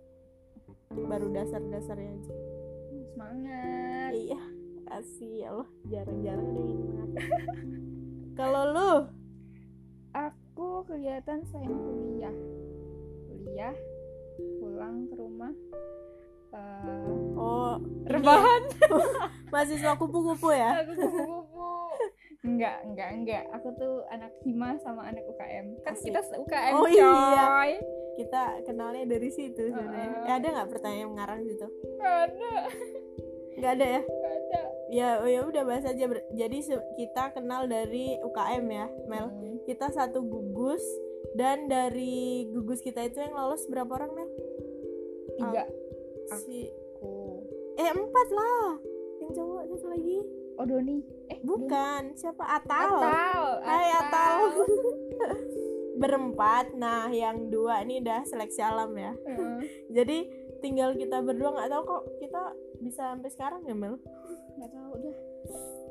Baru 0.93 1.33
dasar-dasarnya 1.33 2.13
aja. 2.21 2.33
Semangat. 3.11 4.13
Iya 4.13 4.41
kasih 4.91 5.31
ya 5.41 5.47
Allah. 5.55 5.69
Jarang-jarang 5.89 6.47
ada 6.51 6.61
yang 6.61 6.81
kalau 8.39 8.63
lu? 8.69 8.93
Aku 10.11 10.83
kegiatan 10.85 11.39
selain 11.47 11.71
kuliah. 11.71 12.35
Kuliah 13.31 13.75
pulang 14.59 15.07
ke 15.07 15.15
rumah 15.15 15.53
uh, 16.51 17.39
oh 17.39 17.75
rebahan. 18.05 18.67
Mahasiswa 19.51 19.95
kupu-kupu 19.95 20.51
ya? 20.51 20.83
Aku 20.83 20.91
kupu-kupu 20.95 21.71
enggak 22.41 22.77
enggak 22.83 23.09
enggak. 23.13 23.43
Aku 23.53 23.69
tuh 23.77 24.01
anak 24.09 24.33
hima 24.41 24.73
sama 24.81 25.05
anak 25.05 25.21
UKM 25.25 25.77
kan 25.85 25.93
Asik. 25.93 26.09
kita 26.09 26.19
UKM 26.41 26.73
Oh, 26.73 26.85
coy. 26.89 26.97
Iya. 26.97 27.79
kita 28.11 28.41
kenalnya 28.65 29.05
dari 29.07 29.29
situ 29.29 29.71
sebenarnya. 29.71 30.25
Heeh. 30.25 30.29
Eh, 30.29 30.35
ada 30.35 30.47
nggak 30.51 30.69
pertanyaan 30.69 31.01
yang 31.01 31.13
ngarang 31.15 31.39
situ? 31.45 31.67
Nggak 31.97 32.17
ada. 32.27 32.53
Nggak 33.51 33.71
ada 33.71 33.85
ya? 33.85 34.01
Nggak 34.01 34.33
ada. 34.35 34.61
Ya 34.91 35.09
oh 35.21 35.29
ya 35.29 35.41
udah 35.45 35.63
bahas 35.63 35.85
aja. 35.85 36.03
Jadi 36.31 36.57
kita 36.97 37.23
kenal 37.31 37.69
dari 37.69 38.17
UKM 38.19 38.65
ya 38.67 38.87
Mel. 39.05 39.27
Hmm. 39.29 39.57
kita 39.61 39.93
satu 39.93 40.25
gugus 40.25 40.81
dan 41.37 41.69
dari 41.69 42.49
gugus 42.49 42.81
kita 42.81 43.05
itu 43.05 43.21
yang 43.21 43.31
lolos 43.31 43.69
berapa 43.69 43.87
orang 43.87 44.11
Mel? 44.11 44.29
Tiga. 45.37 45.63
Si 46.41 46.67
aku. 46.97 47.45
Eh 47.77 47.87
empat 47.87 48.27
lah. 48.33 48.81
Yang 49.21 49.31
cowok 49.37 49.61
satu 49.69 49.87
lagi 49.93 50.17
oh 50.55 50.65
Doni. 50.65 50.99
Eh 51.27 51.39
bukan 51.41 52.11
siapa? 52.13 52.41
Doni. 52.41 52.55
Atal 52.57 52.89
Atal. 52.97 53.43
Hai 53.61 53.87
Atal. 53.93 54.37
Berempat. 56.01 56.73
Nah 56.73 57.07
yang 57.07 57.47
dua 57.47 57.83
ini 57.83 58.01
udah 58.01 58.25
seleksi 58.25 58.59
alam 58.59 58.91
ya. 58.95 59.13
Heeh. 59.13 59.57
jadi 59.97 60.17
tinggal 60.59 60.95
kita 60.95 61.21
berdua. 61.21 61.53
Nggak 61.53 61.69
tahu 61.69 61.83
kok 61.85 62.03
kita 62.19 62.41
bisa 62.81 63.01
sampai 63.13 63.29
sekarang 63.29 63.61
ya 63.63 63.75
Mel? 63.75 63.95
Nggak 64.57 64.71
tahu 64.71 64.89
udah. 64.97 65.15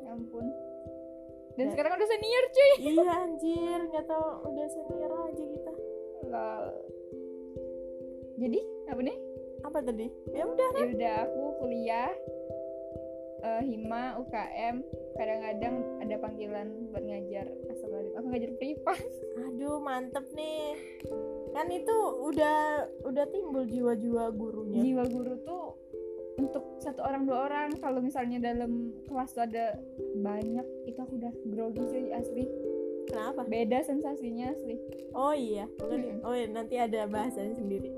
Ya 0.01 0.09
ampun. 0.11 0.45
Dan 1.51 1.67
Ya. 1.67 1.71
sekarang 1.75 1.91
udah 1.95 2.07
senior 2.07 2.45
cuy. 2.47 2.71
Iya 2.91 3.11
anjir. 3.23 3.79
Nggak 3.87 4.05
tahu 4.07 4.27
udah 4.47 4.65
senior 4.67 5.11
aja 5.11 5.43
kita. 5.45 5.71
Lol. 6.31 6.65
jadi 8.37 8.59
apa 8.89 9.01
nih? 9.03 9.17
Apa 9.61 9.77
tadi? 9.85 10.07
Ya 10.33 10.43
udah 10.43 10.69
ya 10.73 10.85
udah 10.89 11.15
aku 11.27 11.41
kuliah 11.61 12.09
eh, 13.41 13.61
hima 13.65 14.15
UKM 14.21 14.75
kadang-kadang 15.17 15.75
ada 15.99 16.15
panggilan 16.21 16.67
buat 16.93 17.03
ngajar 17.03 17.45
Astagfirullahaladzim 17.69 18.17
aku 18.17 18.27
ngajar 18.31 18.51
privat 18.57 19.01
aduh 19.41 19.77
mantep 19.83 20.25
nih. 20.33 20.77
Kan 21.51 21.67
itu 21.67 21.95
udah 22.23 22.87
udah 23.03 23.25
timbul 23.29 23.67
jiwa-jiwa 23.67 24.31
gurunya. 24.31 24.79
Jiwa 24.81 25.03
guru 25.11 25.35
tuh 25.43 25.75
untuk 26.39 26.79
satu 26.79 27.03
orang 27.03 27.27
dua 27.27 27.51
orang. 27.51 27.69
Kalau 27.77 27.99
misalnya 27.99 28.39
dalam 28.39 28.95
kelas 29.05 29.35
tuh 29.35 29.43
ada 29.43 29.75
banyak 30.15 30.65
itu 30.87 30.99
aku 30.99 31.19
udah 31.19 31.33
grogi 31.51 31.83
cuy 31.83 32.05
asli. 32.15 32.45
Kenapa? 33.11 33.43
Beda 33.43 33.83
sensasinya 33.83 34.55
asli. 34.55 34.79
Oh 35.11 35.35
iya. 35.35 35.67
Bukan 35.77 35.99
Mm-mm. 35.99 36.23
oh 36.23 36.33
iya, 36.33 36.47
nanti 36.47 36.79
ada 36.79 37.03
bahasannya 37.11 37.59
sendiri. 37.59 37.89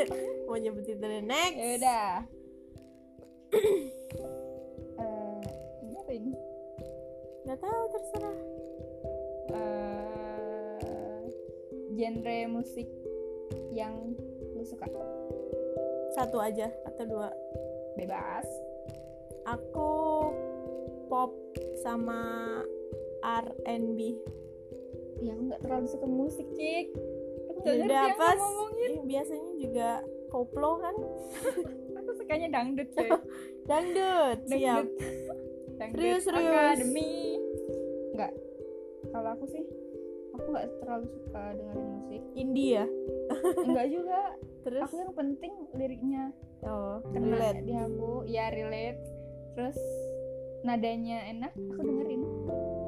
Mau 0.48 0.56
nyebutin 0.56 0.96
tadi 0.96 1.20
next? 1.20 1.58
Ya 1.60 1.68
udah 1.76 2.08
ini 6.12 6.28
apa 6.28 6.36
ini 6.36 6.36
nggak 7.42 7.60
tahu 7.64 7.82
terserah. 7.96 8.38
Eh, 9.52 11.22
genre 11.96 12.38
musik 12.52 12.88
yang 13.72 14.12
lu 14.52 14.62
suka? 14.62 14.86
Satu 16.12 16.36
aja 16.38 16.68
atau 16.84 17.04
dua? 17.08 17.32
Bebas. 17.96 18.44
Aku 19.48 19.90
pop 21.08 21.32
sama 21.80 22.60
R&B 23.24 24.00
ya 25.22 25.38
aku 25.38 25.42
nggak 25.48 25.62
terlalu 25.64 25.86
suka 25.88 26.06
musik 26.06 26.46
cik. 26.52 26.92
Udah 27.62 28.12
yang 28.12 28.18
ngomongin. 28.36 28.90
Eh, 29.00 29.04
biasanya 29.06 29.52
juga 29.56 29.88
koplo 30.28 30.82
kan? 30.82 30.96
Aku 32.02 32.10
sukanya 32.18 32.50
dangdut 32.50 32.90
cuy 32.98 33.06
dangdut 33.70 34.38
siap. 34.50 34.82
Dangdut 34.82 35.21
Serius, 35.78 36.24
serius. 36.24 36.52
akademi 36.52 37.38
nggak. 38.12 38.32
Kalau 39.12 39.28
aku 39.36 39.44
sih 39.50 39.64
aku 40.32 40.46
nggak 40.52 40.66
terlalu 40.80 41.06
suka 41.12 41.42
dengerin 41.56 41.86
musik. 42.00 42.22
Indie 42.36 42.70
ya? 42.80 42.86
Enggak 43.62 43.86
juga. 43.92 44.20
Terus? 44.62 44.82
Aku 44.88 44.94
yang 45.00 45.14
penting 45.16 45.52
liriknya 45.76 46.22
oh 46.62 47.02
kena 47.12 47.36
relate. 47.36 47.60
di 47.66 47.74
aku. 47.76 48.12
Ya 48.28 48.48
relate. 48.52 49.00
Terus 49.56 49.78
nadanya 50.62 51.18
enak 51.28 51.52
aku 51.52 51.80
dengerin. 51.82 52.22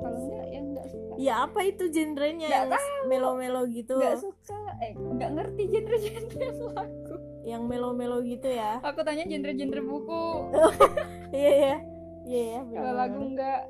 Kalau 0.05 0.19
enggak 0.21 0.47
ya 0.47 0.61
enggak 0.61 0.87
suka. 0.93 1.13
Ya 1.19 1.35
apa 1.49 1.61
itu 1.65 1.85
genrenya 1.91 2.49
Nggak 2.49 2.65
yang 2.71 3.07
melo-melo 3.11 3.63
gitu? 3.69 3.97
Enggak 3.99 4.21
suka. 4.23 4.61
Eh 4.81 4.93
enggak 4.95 5.31
ngerti 5.35 5.63
genre-genre 5.73 6.53
lagu. 6.77 7.15
Yang 7.45 7.63
melo-melo 7.69 8.19
gitu 8.25 8.49
ya? 8.49 8.81
Aku 8.81 9.05
tanya 9.05 9.25
genre-genre 9.29 9.81
buku. 9.85 10.25
Iya 11.35 11.51
iya 11.51 11.77
iya 12.25 12.61
ya, 12.61 12.81
kalau 12.81 12.93
lagu 12.97 13.19
enggak. 13.21 13.61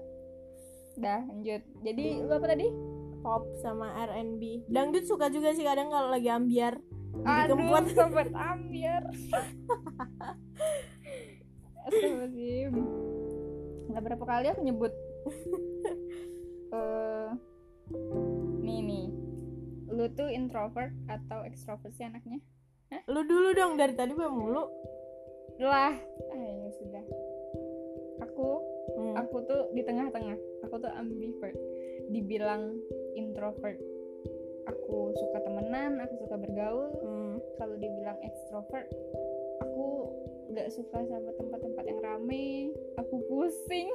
Dah 0.99 1.21
lanjut. 1.27 1.63
Jadi 1.83 2.05
lu 2.23 2.33
apa 2.33 2.47
tadi? 2.47 2.69
Pop 3.25 3.49
sama 3.65 3.89
R&B 4.05 4.69
dangdut 4.69 5.09
suka 5.09 5.33
juga 5.33 5.57
sih 5.57 5.65
kadang 5.65 5.89
kalau 5.89 6.13
lagi 6.13 6.29
ambiar. 6.29 6.77
Aduh 7.25 7.57
sobat 7.97 8.29
ambiar. 8.35 9.03
Astagfirullahaladzim. 11.85 12.75
Nggak 13.93 14.03
berapa 14.03 14.25
kali 14.25 14.47
aku 14.53 14.61
nyebut. 14.65 14.93
Eh 16.75 17.31
Nih 18.65 18.81
nih. 18.83 19.07
Lu 19.93 20.11
tuh 20.17 20.27
introvert 20.27 20.91
atau 21.07 21.47
extrovert 21.47 21.95
sih 21.95 22.07
anaknya? 22.07 22.41
lu 23.11 23.27
dulu 23.27 23.51
dong 23.59 23.75
dari 23.75 23.95
tadi 23.95 24.15
gue 24.15 24.29
mulu. 24.31 24.65
Lah 25.59 25.95
ah, 25.95 25.95
ya 26.35 26.71
sudah 26.79 27.05
Aku 28.35 28.75
Hmm. 28.95 29.15
Aku 29.17 29.41
tuh 29.49 29.73
di 29.73 29.81
tengah-tengah. 29.81 30.37
Aku 30.67 30.77
tuh 30.83 30.93
ambivert. 30.93 31.57
Dibilang 32.13 32.77
introvert. 33.17 33.81
Aku 34.65 35.13
suka 35.13 35.39
temenan 35.45 36.03
Aku 36.05 36.15
suka 36.25 36.37
bergaul. 36.37 36.91
Hmm. 37.01 37.37
kalau 37.55 37.79
dibilang 37.79 38.19
extrovert 38.23 38.91
aku 39.63 40.11
nggak 40.51 40.69
suka 40.75 40.99
sama 41.07 41.31
tempat-tempat 41.39 41.85
yang 41.87 42.01
rame. 42.03 42.75
Aku 42.99 43.23
pusing. 43.31 43.89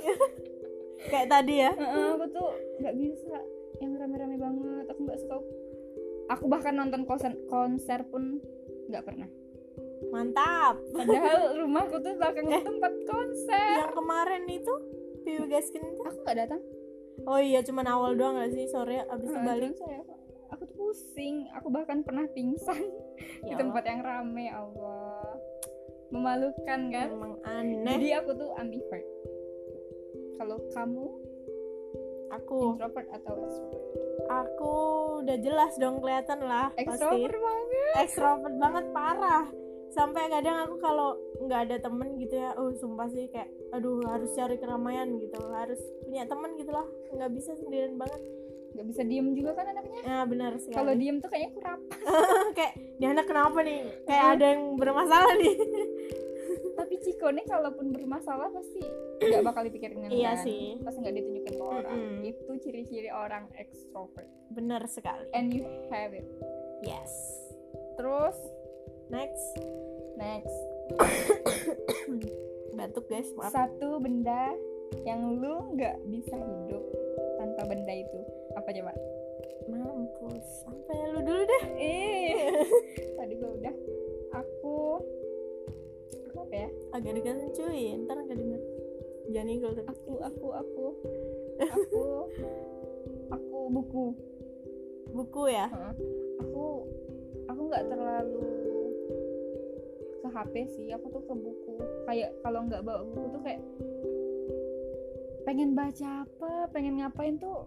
Kayak 1.12 1.28
tadi 1.32 1.64
ya? 1.64 1.72
Heeh, 1.76 2.08
aku 2.16 2.26
tuh 2.32 2.50
nggak 2.80 2.96
bisa. 2.96 3.38
Yang 3.84 3.92
rame-rame 4.00 4.38
banget. 4.40 4.86
Aku 4.92 5.00
nggak 5.04 5.20
suka. 5.20 5.36
Aku 6.32 6.44
bahkan 6.48 6.76
nonton 6.76 7.04
konser 7.04 7.36
konser 7.52 8.08
pun 8.08 8.40
nggak 8.88 9.04
pernah 9.06 9.30
mantap. 10.08 10.80
Padahal 10.96 11.40
rumahku 11.60 12.00
tuh 12.00 12.14
belakang 12.16 12.48
Eh. 12.48 12.64
tempat 12.64 12.94
konser. 13.04 13.72
Yang 13.84 13.94
kemarin 13.94 14.44
itu 14.48 14.74
Piu 15.22 15.44
Gaskin 15.46 15.84
itu? 15.84 16.02
Aku 16.08 16.20
nggak 16.24 16.38
datang. 16.48 16.62
Oh 17.28 17.36
iya 17.36 17.60
cuman 17.60 17.84
awal 17.84 18.16
doang 18.16 18.40
gak 18.40 18.56
sih? 18.56 18.64
Sore 18.72 19.04
abis 19.04 19.28
itu 19.28 19.40
balik 19.44 19.76
saya 19.76 20.02
aku 20.50 20.64
tuh 20.66 20.76
pusing. 20.76 21.46
Aku 21.60 21.68
bahkan 21.70 22.02
pernah 22.02 22.26
pingsan 22.32 22.80
di 23.46 23.52
Ya 23.52 23.60
tempat 23.60 23.84
yang 23.86 24.02
rame 24.02 24.50
ya 24.50 24.64
Allah. 24.64 25.36
Memalukan 26.10 26.80
kan? 26.90 27.08
Emang 27.14 27.36
aneh. 27.46 27.86
Jadi 27.86 28.08
aku 28.18 28.34
tuh 28.34 28.50
ambivert. 28.58 29.06
Kalau 30.40 30.58
kamu? 30.74 31.06
Aku. 32.30 32.78
Introvert 32.78 33.08
atau 33.14 33.34
extrovert? 33.36 33.84
Aku 34.30 34.74
udah 35.22 35.38
jelas 35.42 35.74
dong 35.78 36.02
kelihatan 36.02 36.40
lah 36.42 36.70
pasti. 36.74 36.88
Extrovert 36.88 37.38
banget. 37.38 37.94
Ekstrovert 38.06 38.56
banget 38.58 38.86
parah 38.90 39.46
sampai 39.90 40.30
kadang 40.30 40.68
aku 40.68 40.76
kalau 40.78 41.18
nggak 41.42 41.62
ada 41.70 41.78
temen 41.82 42.18
gitu 42.18 42.36
ya 42.36 42.54
oh 42.56 42.70
sumpah 42.74 43.10
sih 43.10 43.26
kayak 43.30 43.50
aduh 43.72 44.02
harus 44.06 44.30
cari 44.34 44.56
keramaian 44.58 45.18
gitu. 45.18 45.40
Harus 45.50 45.82
punya 46.06 46.26
temen 46.26 46.54
gitu 46.56 46.70
lah 46.70 46.86
nggak 47.14 47.32
bisa 47.34 47.58
sendirian 47.58 47.98
banget. 47.98 48.22
Nggak 48.70 48.86
bisa 48.86 49.02
diem 49.02 49.28
juga 49.34 49.52
kan 49.58 49.66
anaknya? 49.66 50.02
Nah 50.06 50.24
benar 50.30 50.52
sekali. 50.62 50.78
Kalau 50.78 50.94
diem 50.94 51.18
tuh 51.18 51.30
kayaknya 51.30 51.52
kurap 51.58 51.80
kayak 52.58 52.74
di 52.78 53.06
anak 53.06 53.26
kenapa 53.26 53.60
nih? 53.66 53.80
Kayak 54.06 54.26
ada 54.38 54.46
yang 54.54 54.64
bermasalah 54.78 55.34
nih. 55.38 55.56
Tapi 56.80 56.96
Ciko 57.04 57.28
nih 57.30 57.46
kalaupun 57.46 57.92
bermasalah 57.92 58.50
pasti 58.50 58.80
nggak 59.20 59.44
bakal 59.44 59.62
dipikirin 59.68 60.08
yang 60.08 60.12
Iya 60.16 60.32
sih. 60.40 60.80
pasti 60.80 61.04
nggak 61.04 61.16
ditunjukin 61.18 61.56
ke 61.60 61.66
orang. 61.66 61.98
Mm-mm. 61.98 62.24
itu 62.24 62.52
ciri-ciri 62.64 63.10
orang 63.12 63.52
extrovert 63.60 64.30
benar 64.50 64.86
sekali. 64.88 65.28
And 65.36 65.52
you 65.52 65.68
have 65.92 66.16
it. 66.16 66.26
Yes. 66.82 67.12
Terus 68.00 68.38
next. 69.10 69.46
Next. 70.16 70.58
Batuk 72.78 73.06
guys. 73.10 73.30
Maaf. 73.36 73.52
Satu 73.52 73.98
benda 73.98 74.54
yang 75.06 75.38
lu 75.38 75.74
nggak 75.78 75.98
bisa 76.10 76.38
hidup 76.38 76.84
tanpa 77.42 77.62
benda 77.66 77.94
itu. 77.94 78.20
Apa 78.58 78.70
coba? 78.70 78.94
Mampus. 79.70 80.46
Sampai 80.66 80.98
lu 81.14 81.20
dulu 81.26 81.42
deh. 81.46 81.64
Eh 81.78 82.64
tadi 83.18 83.34
gua 83.38 83.52
udah. 83.58 83.76
Aku 84.38 84.78
apa 86.40 86.56
ya? 86.56 86.70
Agak 86.94 87.14
dikasih 87.20 87.50
cuy. 87.54 87.84
Ntar 88.06 88.18
nggak 88.24 88.38
denger. 88.38 88.62
Jangan 89.30 89.50
tapi. 89.50 89.82
Aku 89.90 90.12
aku 90.22 90.48
aku. 90.54 90.86
Aku 91.60 92.04
aku 93.36 93.58
buku. 93.74 94.06
Buku 95.10 95.42
ya? 95.50 95.68
Aku 96.40 96.86
aku 97.50 97.62
nggak 97.66 97.90
terlalu 97.90 98.79
ke 100.20 100.28
HP 100.30 100.54
sih 100.76 100.88
aku 100.94 101.08
tuh 101.12 101.24
ke 101.24 101.34
buku. 101.34 101.74
Kayak 102.06 102.36
kalau 102.44 102.68
nggak 102.68 102.84
bawa 102.84 103.02
buku 103.08 103.26
tuh 103.34 103.42
kayak 103.44 103.62
pengen 105.48 105.74
baca 105.74 106.28
apa 106.28 106.70
pengen 106.70 107.02
ngapain 107.02 107.40
tuh 107.42 107.66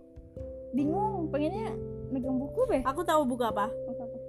bingung 0.71 1.27
pengennya 1.35 1.75
megang 2.15 2.39
buku 2.39 2.63
be 2.71 2.79
aku 2.87 3.03
tahu 3.03 3.27
buku 3.27 3.43
apa? 3.43 3.69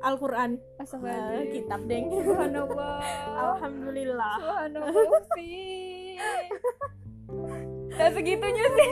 Al-Quran. 0.04 0.60
Uh, 0.84 1.48
kitab 1.48 1.88
deng 1.88 2.12
Subhanallah. 2.12 3.00
Alhamdulillah. 3.40 4.36
Subhanallah 4.36 5.24
sih. 5.40 6.20
Gak 7.96 8.12
segitunya 8.12 8.66
sih. 8.68 8.92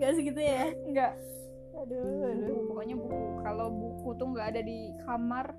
Gak 0.00 0.12
segitu 0.16 0.40
ya? 0.40 0.72
Enggak 0.88 1.12
Aduh, 1.84 2.32
aduh. 2.32 2.64
Pokoknya 2.64 2.96
buku. 2.96 3.44
Kalau 3.44 3.68
buku 3.68 4.08
tuh 4.16 4.28
gak 4.32 4.56
ada 4.56 4.60
di 4.64 4.88
kamar 5.04 5.52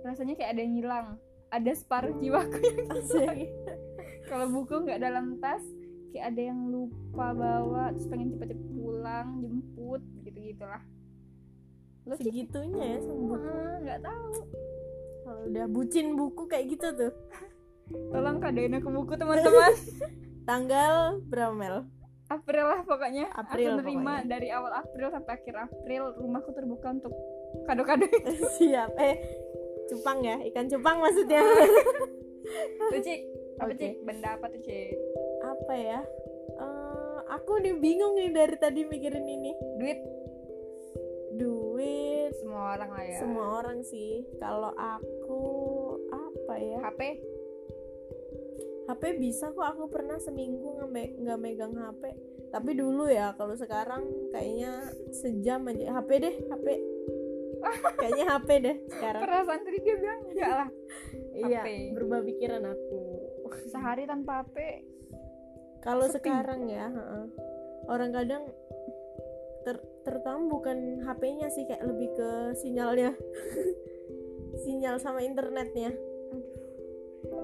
Rasanya 0.00 0.32
kayak 0.32 0.56
ada 0.56 0.60
yang 0.64 0.74
hilang 0.80 1.06
Ada 1.50 1.72
separuh 1.74 2.14
jiwaku 2.22 2.58
yang 2.62 2.78
hilang. 3.10 3.38
Kalau 4.30 4.46
buku 4.54 4.74
gak 4.86 5.02
dalam 5.02 5.42
tas 5.42 5.62
Kayak 6.10 6.26
ada 6.34 6.40
yang 6.42 6.60
lupa 6.70 7.26
bawa 7.34 7.94
Terus 7.94 8.06
pengen 8.10 8.34
cepet-cepet 8.34 8.66
pulang 8.74 9.28
Jemput 9.42 10.02
Gitu-gitulah. 10.26 10.82
Lo 12.08 12.14
segitunya 12.16 12.96
ya 12.96 12.98
sama 13.04 13.22
buku. 13.36 13.50
Nggak 13.86 14.00
tahu. 14.02 14.32
Kalau 15.20 15.40
udah 15.46 15.66
bucin 15.68 16.06
buku 16.16 16.42
kayak 16.48 16.66
gitu 16.74 16.88
tuh. 16.96 17.12
Tolong 18.10 18.38
kadoin 18.42 18.74
aku 18.78 18.88
buku 18.90 19.14
teman-teman. 19.14 19.74
Tanggal 20.48 21.20
berapa 21.28 21.54
Mel? 21.54 21.86
April 22.30 22.64
lah 22.66 22.80
pokoknya. 22.86 23.26
April 23.34 23.78
aku 23.78 23.82
terima 23.82 24.22
pokoknya. 24.22 24.30
dari 24.30 24.48
awal 24.54 24.72
April 24.78 25.08
sampai 25.10 25.32
akhir 25.34 25.54
April 25.66 26.02
rumahku 26.14 26.50
terbuka 26.54 26.88
untuk 26.94 27.14
kado-kado 27.66 28.06
siap. 28.58 28.94
Eh 28.98 29.18
cupang 29.90 30.18
ya 30.22 30.36
ikan 30.50 30.66
cupang 30.70 31.02
maksudnya. 31.02 31.42
Tuh 32.90 33.00
cik 33.02 33.20
apa 33.60 33.72
cik 33.76 33.94
benda 34.06 34.40
apa 34.40 34.46
tuh 34.48 34.62
cik 34.64 34.96
apa 35.44 35.74
ya? 35.76 36.00
Eh, 36.58 37.18
aku 37.30 37.60
nih 37.60 37.76
bingung 37.76 38.16
nih 38.16 38.32
dari 38.32 38.56
tadi 38.56 38.80
mikirin 38.86 39.26
ini. 39.26 39.52
Duit. 39.78 40.00
Duit. 41.36 42.32
Semua 42.40 42.74
orang 42.78 42.90
lah 42.90 43.04
ya. 43.04 43.18
Semua 43.20 43.46
orang 43.62 43.78
sih. 43.86 44.24
Kalau 44.40 44.72
aku 44.74 45.42
apa 46.10 46.54
ya? 46.58 46.78
HP 46.86 47.00
HP 48.90 49.02
bisa 49.22 49.54
kok 49.54 49.62
aku 49.62 49.86
pernah 49.86 50.18
seminggu 50.18 50.82
nggak 50.90 51.38
megang 51.38 51.78
HP 51.78 52.10
tapi 52.50 52.74
dulu 52.74 53.06
ya 53.06 53.30
kalau 53.38 53.54
sekarang 53.54 54.02
kayaknya 54.34 54.90
sejam 55.14 55.62
aja. 55.70 56.02
HP 56.02 56.10
deh 56.18 56.34
HP 56.50 56.66
kayaknya 58.00 58.26
HP 58.32 58.48
deh 58.64 58.76
sekarang. 58.92 59.20
Perasaan 59.22 59.60
tadi 59.62 59.78
dia 59.84 59.96
bilang 60.00 60.20
enggak 60.28 60.52
lah 60.52 60.68
iya 61.36 61.62
berubah 61.94 62.20
pikiran 62.24 62.64
aku. 62.64 63.02
Sehari 63.70 64.06
tanpa 64.06 64.44
HP 64.44 64.56
kalau 65.80 66.06
sekarang 66.12 66.68
ya 66.68 66.92
heeh, 66.92 67.24
orang 67.88 68.12
kadang 68.12 68.44
ter 69.64 69.76
terutama 70.04 70.48
bukan 70.48 71.04
HP-nya 71.04 71.48
sih 71.52 71.64
kayak 71.64 71.84
lebih 71.88 72.08
ke 72.16 72.30
sinyalnya. 72.60 73.16
Sinyal 74.64 75.00
sama 75.00 75.24
internetnya. 75.24 75.92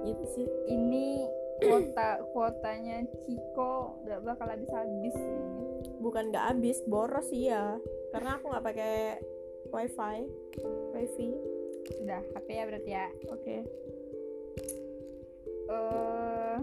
Itu 0.05 0.24
sih. 0.37 0.46
Ini 0.68 1.05
kuota 1.57 2.20
kuotanya 2.37 3.09
Ciko 3.24 4.05
nggak 4.05 4.20
bakal 4.29 4.52
habis 4.52 4.68
habis 4.68 5.16
sih 5.16 5.40
bukan 6.05 6.29
nggak 6.29 6.52
habis 6.52 6.85
boros 6.85 7.33
sih 7.33 7.48
ya. 7.48 7.81
Karena 8.12 8.37
aku 8.37 8.52
nggak 8.52 8.64
pakai 8.64 8.96
wifi. 9.70 10.16
Wifi. 10.94 11.29
Udah 12.02 12.20
HP 12.35 12.46
ya 12.50 12.64
berarti 12.66 12.90
ya? 12.90 13.07
Oke. 13.31 13.57
Eh 15.66 16.57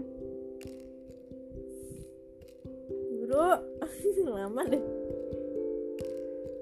guru 3.24 3.44
lama 4.36 4.62
deh. 4.68 4.82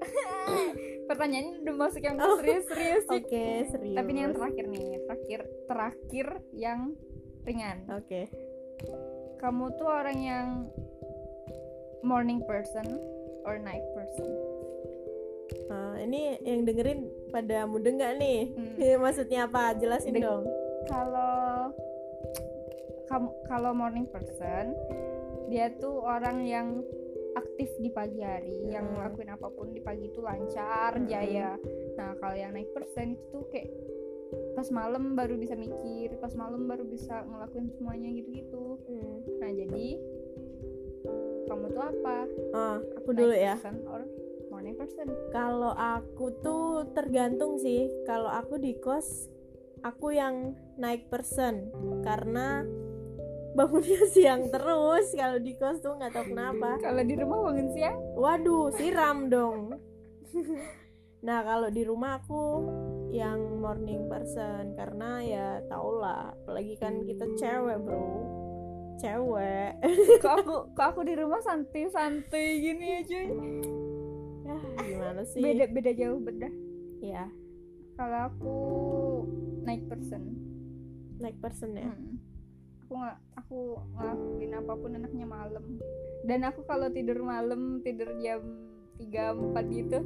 Pertanyaannya 1.09 1.59
udah 1.63 1.75
masuk 1.75 2.01
yang 2.03 2.17
Oh. 2.19 2.39
serius-serius 2.39 3.03
sih. 3.07 3.19
Oke 3.19 3.45
serius. 3.67 3.97
Tapi 3.99 4.09
ini 4.15 4.19
yang 4.23 4.33
terakhir 4.35 4.65
nih 4.71 4.87
terakhir 5.07 5.39
terakhir 5.67 6.27
yang 6.55 6.79
ringan. 7.43 7.77
Oke. 7.91 8.31
Kamu 9.43 9.75
tuh 9.75 9.87
orang 9.91 10.19
yang 10.23 10.47
morning 12.03 12.39
person 12.47 12.99
or 13.43 13.59
night 13.59 13.83
person 13.95 14.27
Nah, 15.63 15.95
ini 15.97 16.37
yang 16.39 16.63
dengerin 16.63 16.99
pada 17.29 17.65
muda 17.65 17.89
nggak 17.89 18.13
nih 18.15 18.39
Hmm. 18.53 18.97
maksudnya 19.03 19.45
apa 19.45 19.73
jelasin 19.73 20.13
Deng- 20.13 20.23
dong 20.23 20.43
kalau 20.85 21.71
kamu 23.05 23.27
kalau 23.43 23.71
morning 23.71 24.05
person 24.05 24.73
dia 25.47 25.69
tuh 25.73 26.01
orang 26.01 26.43
yang 26.43 26.67
aktif 27.33 27.69
di 27.77 27.89
pagi 27.89 28.21
hari 28.21 28.69
yang 28.69 28.85
Hmm. 28.85 29.01
ngelakuin 29.01 29.31
apa 29.31 29.47
pun 29.49 29.69
di 29.69 29.79
pagi 29.79 30.07
itu 30.07 30.19
lancar 30.19 30.93
Hmm. 30.93 31.07
jaya 31.07 31.57
nah 31.93 32.13
kalau 32.17 32.33
yang 32.33 32.51
night 32.51 32.69
person 32.69 33.13
itu 33.13 33.25
tuh 33.29 33.45
kayak 33.49 33.69
pas 34.53 34.65
malam 34.69 35.13
baru 35.13 35.37
bisa 35.37 35.53
mikir 35.53 36.13
pas 36.17 36.33
malam 36.33 36.65
baru 36.65 36.85
bisa 36.85 37.21
ngelakuin 37.23 37.69
semuanya 37.71 38.09
gitu-gitu 38.11 38.77
Hmm. 38.83 39.17
nah 39.37 39.49
jadi 39.49 39.87
kamu 41.43 41.65
tuh 41.69 41.83
apa 41.83 42.17
Ah, 42.51 42.77
aku 42.95 43.09
dulu 43.11 43.29
Night 43.29 43.43
ya 43.43 43.55
person 43.57 43.77
or 43.87 44.01
morning 44.63 44.79
person 44.79 45.11
Kalau 45.35 45.75
aku 45.75 46.39
tuh 46.39 46.87
tergantung 46.95 47.59
sih. 47.59 47.91
Kalau 48.07 48.31
aku 48.31 48.55
di 48.55 48.79
kos, 48.79 49.27
aku 49.83 50.15
yang 50.15 50.55
naik 50.79 51.11
person 51.11 51.67
karena 51.99 52.63
bangunnya 53.59 54.07
siang 54.15 54.47
terus. 54.47 55.11
Kalau 55.19 55.43
di 55.43 55.59
kos 55.59 55.83
tuh 55.83 55.99
nggak 55.99 56.15
tahu 56.15 56.31
kenapa. 56.31 56.79
kalau 56.79 57.03
di 57.03 57.11
rumah 57.19 57.43
bangun 57.43 57.75
siang 57.75 57.99
Waduh, 58.15 58.71
siram 58.79 59.27
dong. 59.27 59.75
nah 61.27 61.43
kalau 61.43 61.67
di 61.67 61.83
rumah 61.83 62.23
aku 62.23 62.63
yang 63.11 63.59
morning 63.59 64.07
person 64.07 64.79
karena 64.79 65.19
ya 65.27 65.47
tau 65.67 65.99
lah, 65.99 66.31
apalagi 66.39 66.79
kan 66.79 67.03
kita 67.03 67.27
cewek 67.35 67.83
bro, 67.83 68.07
cewek. 68.95 69.75
kok 70.23 70.39
aku 70.39 70.55
kok 70.71 70.87
aku 70.95 71.03
di 71.03 71.19
rumah 71.19 71.43
santai-santai 71.43 72.63
gini 72.63 73.03
aja 73.03 73.27
ya 74.43 74.55
gimana 74.83 75.21
sih? 75.23 75.39
beda 75.39 75.65
beda 75.69 75.91
jauh 75.93 76.19
beda 76.19 76.49
Ya, 76.99 77.27
kalau 77.93 78.19
aku 78.25 78.55
night 79.61 79.83
person 79.85 80.23
naik 81.17 81.35
person 81.37 81.73
ya. 81.73 81.83
Hmm. 81.85 82.15
aku 82.79 82.93
nggak 82.95 83.17
aku 83.35 83.57
ngelakuin 83.91 84.51
apa 84.53 84.73
pun 84.73 84.91
enaknya 84.93 85.25
malam 85.25 85.63
dan 86.23 86.39
aku 86.43 86.63
kalau 86.63 86.87
tidur 86.87 87.19
malam 87.19 87.79
tidur 87.79 88.07
jam 88.17 88.39
3 88.95 89.35
4 89.51 89.51
gitu 89.73 89.99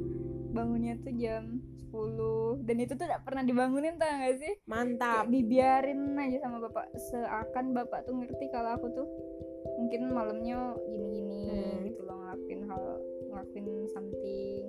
bangunnya 0.48 0.98
tuh 0.98 1.12
jam 1.12 1.60
10 1.84 2.64
dan 2.64 2.76
itu 2.78 2.92
tuh 2.92 3.04
tidak 3.04 3.22
pernah 3.22 3.42
dibangunin 3.42 3.94
tau 3.94 4.08
gak 4.08 4.36
sih 4.36 4.52
Mantap. 4.64 5.22
Kayak 5.22 5.30
dibiarin 5.30 6.00
aja 6.16 6.38
sama 6.40 6.58
bapak 6.60 6.86
seakan 6.98 7.66
bapak 7.72 8.04
tuh 8.04 8.14
ngerti 8.16 8.46
kalau 8.48 8.74
aku 8.74 8.86
tuh 8.90 9.06
mungkin 9.76 10.08
malamnya 10.08 10.58
gini-gini 10.84 11.36
Hmm. 11.46 11.80
gitu 11.82 12.00
loh 12.02 12.16
ngelakuin 12.18 12.62
hal 12.64 12.82
ngelakuin 13.38 13.66
something. 13.88 14.62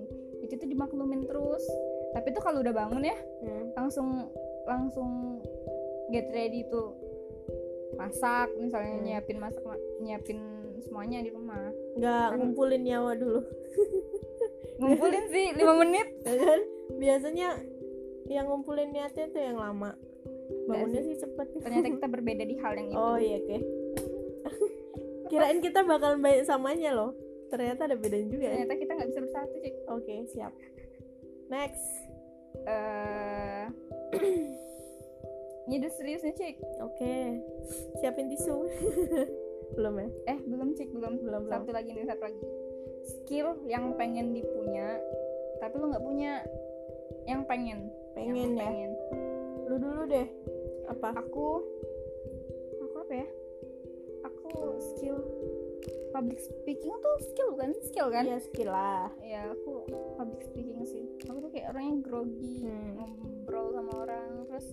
Itu 0.46 0.54
tuh 0.56 0.70
dimaklumin 0.70 1.26
terus. 1.26 1.66
Tapi 2.14 2.30
tuh 2.30 2.42
kalau 2.42 2.62
udah 2.62 2.72
bangun 2.72 3.02
ya 3.02 3.18
Hmm. 3.42 3.74
langsung 3.74 4.30
langsung 4.64 5.42
get 6.14 6.30
ready 6.30 6.62
tuh. 6.70 6.94
Masak 7.98 8.54
misalnya 8.56 8.96
Hmm. 8.96 9.04
nyiapin 9.04 9.38
masak 9.42 9.66
ma- 9.66 9.82
nyiapin 10.00 10.40
semuanya 10.80 11.20
di 11.20 11.34
rumah. 11.34 11.74
Nggak 11.98 12.26
Kan- 12.30 12.38
ngumpulin 12.38 12.82
nyawa 12.86 13.12
dulu. 13.18 13.42
Ngumpulin 14.80 15.26
sih 15.28 15.46
lima 15.58 15.74
menit. 15.76 16.08
Ya 16.30 16.36
kan? 16.38 16.60
Biasanya 16.96 17.48
yang 18.30 18.46
ngumpulin 18.48 18.94
niatnya 18.94 19.26
tuh 19.28 19.42
yang 19.42 19.58
lama. 19.58 19.98
Bangunnya 20.70 21.02
sih 21.02 21.18
cepet. 21.18 21.48
Ternyata 21.60 21.88
kita 21.98 22.08
berbeda 22.08 22.44
di 22.46 22.56
hal 22.62 22.74
yang 22.78 22.90
itu. 22.94 22.98
Oh 22.98 23.18
iya 23.18 23.38
oke. 23.42 23.58
Kirain 25.30 25.60
kita 25.60 25.84
bakal 25.84 26.18
banyak 26.18 26.42
samanya 26.42 26.94
loh 26.94 27.12
ternyata 27.50 27.82
ada 27.90 27.98
bedanya 27.98 28.28
juga 28.30 28.46
ya. 28.48 28.54
Ternyata 28.62 28.76
kita 28.78 28.92
nggak 28.96 29.10
bisa 29.10 29.22
bersatu 29.26 29.56
cik. 29.60 29.76
Oke 29.90 30.16
siap. 30.30 30.54
Next. 31.50 31.86
Eh 32.66 33.64
ini 35.70 35.76
udah 35.82 35.92
serius 35.98 36.22
nih 36.26 36.36
cik. 36.38 36.56
Oke. 36.86 37.14
Siapin 38.00 38.30
tisu. 38.30 38.56
Belum 39.78 40.02
ya? 40.02 40.10
Eh 40.34 40.38
belum 40.50 40.74
cik 40.74 40.90
belum. 40.94 41.22
Belum, 41.22 41.46
belum. 41.46 41.54
satu 41.54 41.70
lagi 41.70 41.94
nih 41.94 42.06
satu 42.10 42.26
lagi. 42.26 42.42
Skill 43.06 43.62
yang 43.70 43.94
pengen 43.98 44.34
dipunya 44.34 44.98
tapi 45.62 45.76
lu 45.78 45.92
nggak 45.94 46.06
punya. 46.06 46.42
Yang 47.30 47.42
pengen. 47.46 47.80
Pengen 48.18 48.34
yang 48.34 48.54
ya? 48.58 48.66
pengen. 48.66 48.92
Lu 49.70 49.76
dulu 49.78 50.02
deh. 50.10 50.28
Apa? 50.90 51.14
Aku 51.22 51.62
aku 52.82 52.96
apa 53.06 53.14
ya? 53.14 53.28
Aku 54.26 54.50
skill 54.82 55.18
public 56.10 56.40
speaking 56.42 56.94
tuh 56.94 57.16
skill 57.32 57.50
bukan 57.54 57.70
sih 57.78 57.84
skill 57.90 58.08
kan? 58.10 58.24
Ya 58.26 58.38
skill 58.40 58.70
lah. 58.70 59.08
Ya 59.22 59.42
aku 59.50 59.86
public 60.18 60.42
speaking 60.46 60.82
sih. 60.84 61.06
Aku 61.30 61.38
tuh 61.40 61.52
kayak 61.54 61.74
orangnya 61.74 61.96
grogi 62.02 62.66
Hmm. 62.66 62.98
ngobrol 62.98 63.74
sama 63.74 63.92
orang 64.06 64.30
terus 64.50 64.68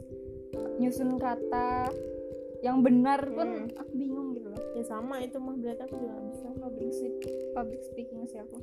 nyusun 0.81 1.17
kata 1.17 1.91
yang 2.65 2.81
benar 2.81 3.21
pun 3.29 3.69
Hmm. 3.69 3.81
aku 3.81 3.93
bingung 3.93 4.33
gitu 4.33 4.49
loh. 4.49 4.63
Ya 4.73 4.85
sama 4.85 5.21
itu 5.21 5.37
mah. 5.37 5.55
Berarti 5.57 5.83
aku 5.85 5.95
juga 6.01 6.19
bisa. 6.25 6.49
Public 6.57 6.91
public 7.55 7.81
speaking 7.85 8.23
sih 8.27 8.41
aku 8.43 8.59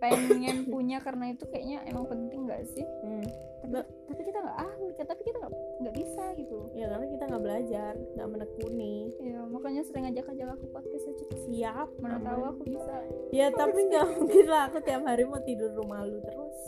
pengen 0.00 0.64
punya 0.66 0.98
karena 1.04 1.36
itu 1.36 1.44
kayaknya 1.52 1.84
emang 1.86 2.08
penting 2.08 2.48
gak 2.48 2.64
sih? 2.72 2.84
Hmm. 3.04 3.24
tapi, 3.60 3.76
tapi 4.08 4.20
kita 4.24 4.38
nggak 4.40 4.58
ahli 4.58 4.88
tapi 4.96 5.22
kita 5.22 5.36
nggak 5.36 5.52
nggak 5.84 5.94
bisa 5.94 6.24
gitu. 6.40 6.58
Ya 6.72 6.88
karena 6.88 7.06
kita 7.12 7.24
nggak 7.28 7.42
belajar 7.44 7.92
nggak 8.16 8.28
menekuni. 8.32 8.96
Ya 9.20 9.38
makanya 9.44 9.82
sering 9.84 10.08
ajak 10.08 10.32
ajak 10.32 10.48
aku 10.56 10.66
podcast 10.72 11.04
aja. 11.12 11.24
Siap 11.44 11.88
mana 12.00 12.18
tahu 12.24 12.42
aku 12.48 12.62
bisa. 12.64 12.94
Ya 13.30 13.52
tapi 13.52 13.78
nggak 13.92 14.06
mungkin 14.16 14.46
lah 14.48 14.72
aku 14.72 14.78
tiap 14.80 15.04
hari 15.04 15.28
mau 15.28 15.40
tidur 15.44 15.76
rumah 15.76 16.08
lu 16.08 16.18
terus. 16.24 16.58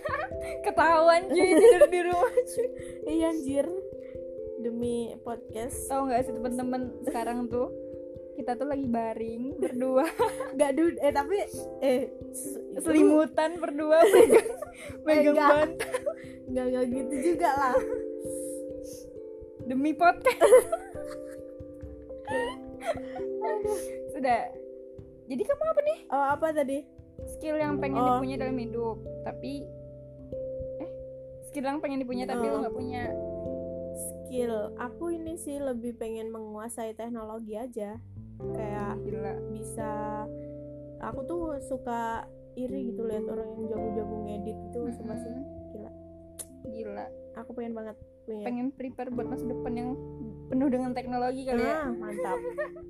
Ketahuan 0.68 1.32
cuy 1.32 1.50
tidur 1.56 1.84
di 1.88 2.00
rumah 2.04 2.34
cuy. 2.36 2.68
Iya 3.08 3.32
anjir. 3.32 3.66
Demi 4.60 5.16
podcast. 5.24 5.88
Tahu 5.88 6.12
nggak 6.12 6.20
sih 6.28 6.32
teman-teman 6.36 6.82
sekarang 7.08 7.48
tuh 7.48 7.85
kita 8.36 8.52
tuh 8.52 8.68
lagi 8.68 8.84
baring 8.84 9.56
berdua. 9.56 10.04
Nggak 10.56 10.72
dud 10.76 10.94
eh 11.00 11.12
tapi 11.12 11.36
eh 11.80 12.00
selimutan 12.84 13.56
berdua. 13.56 14.04
Megang 15.08 15.32
megang 15.34 15.36
bantal. 15.40 15.96
nggak 16.46 16.66
nggak 16.68 16.84
gitu 16.92 17.14
juga 17.32 17.48
lah. 17.56 17.74
Demi 19.66 19.96
podcast. 19.96 20.44
Sudah. 24.14 24.46
Jadi 25.26 25.42
kamu 25.42 25.64
apa 25.64 25.80
nih? 25.82 25.98
Oh 26.12 26.24
apa 26.36 26.46
tadi? 26.54 26.78
Skill 27.34 27.56
yang 27.58 27.80
pengen 27.80 27.98
oh. 27.98 28.20
dipunya 28.20 28.36
dalam 28.36 28.54
hidup. 28.60 29.00
Tapi 29.24 29.64
eh 30.84 30.90
skill 31.50 31.66
yang 31.66 31.80
pengen 31.80 32.04
dipunya 32.04 32.28
tapi 32.28 32.46
oh. 32.46 32.52
lo 32.52 32.56
nggak 32.62 32.76
punya. 32.76 33.10
Skill. 33.96 34.76
Aku 34.76 35.10
ini 35.10 35.40
sih 35.40 35.56
lebih 35.58 35.96
pengen 35.98 36.30
menguasai 36.30 36.94
teknologi 36.94 37.56
aja 37.56 37.96
kayak 38.40 38.94
Gila. 39.02 39.32
bisa 39.52 39.92
aku 41.00 41.20
tuh 41.24 41.42
suka 41.64 42.24
iri 42.56 42.92
gitu 42.92 43.04
lihat 43.04 43.28
orang 43.28 43.48
yang 43.52 43.64
jago-jago 43.68 44.16
ngedit 44.24 44.58
itu 44.72 44.78
mm 44.80 44.92
-hmm. 44.96 45.18
sih. 45.20 45.36
Gila. 45.76 45.90
Gila. 46.72 47.06
Aku 47.36 47.50
pengen 47.52 47.74
banget 47.76 47.96
punya. 48.26 48.44
Pengen 48.48 48.66
prepare 48.72 49.10
buat 49.12 49.28
masa 49.28 49.44
depan 49.46 49.72
yang 49.76 49.90
penuh 50.50 50.68
dengan 50.72 50.90
teknologi 50.96 51.46
kali 51.46 51.62
ya. 51.62 51.86
Ah, 51.86 51.90
mantap. 51.94 52.38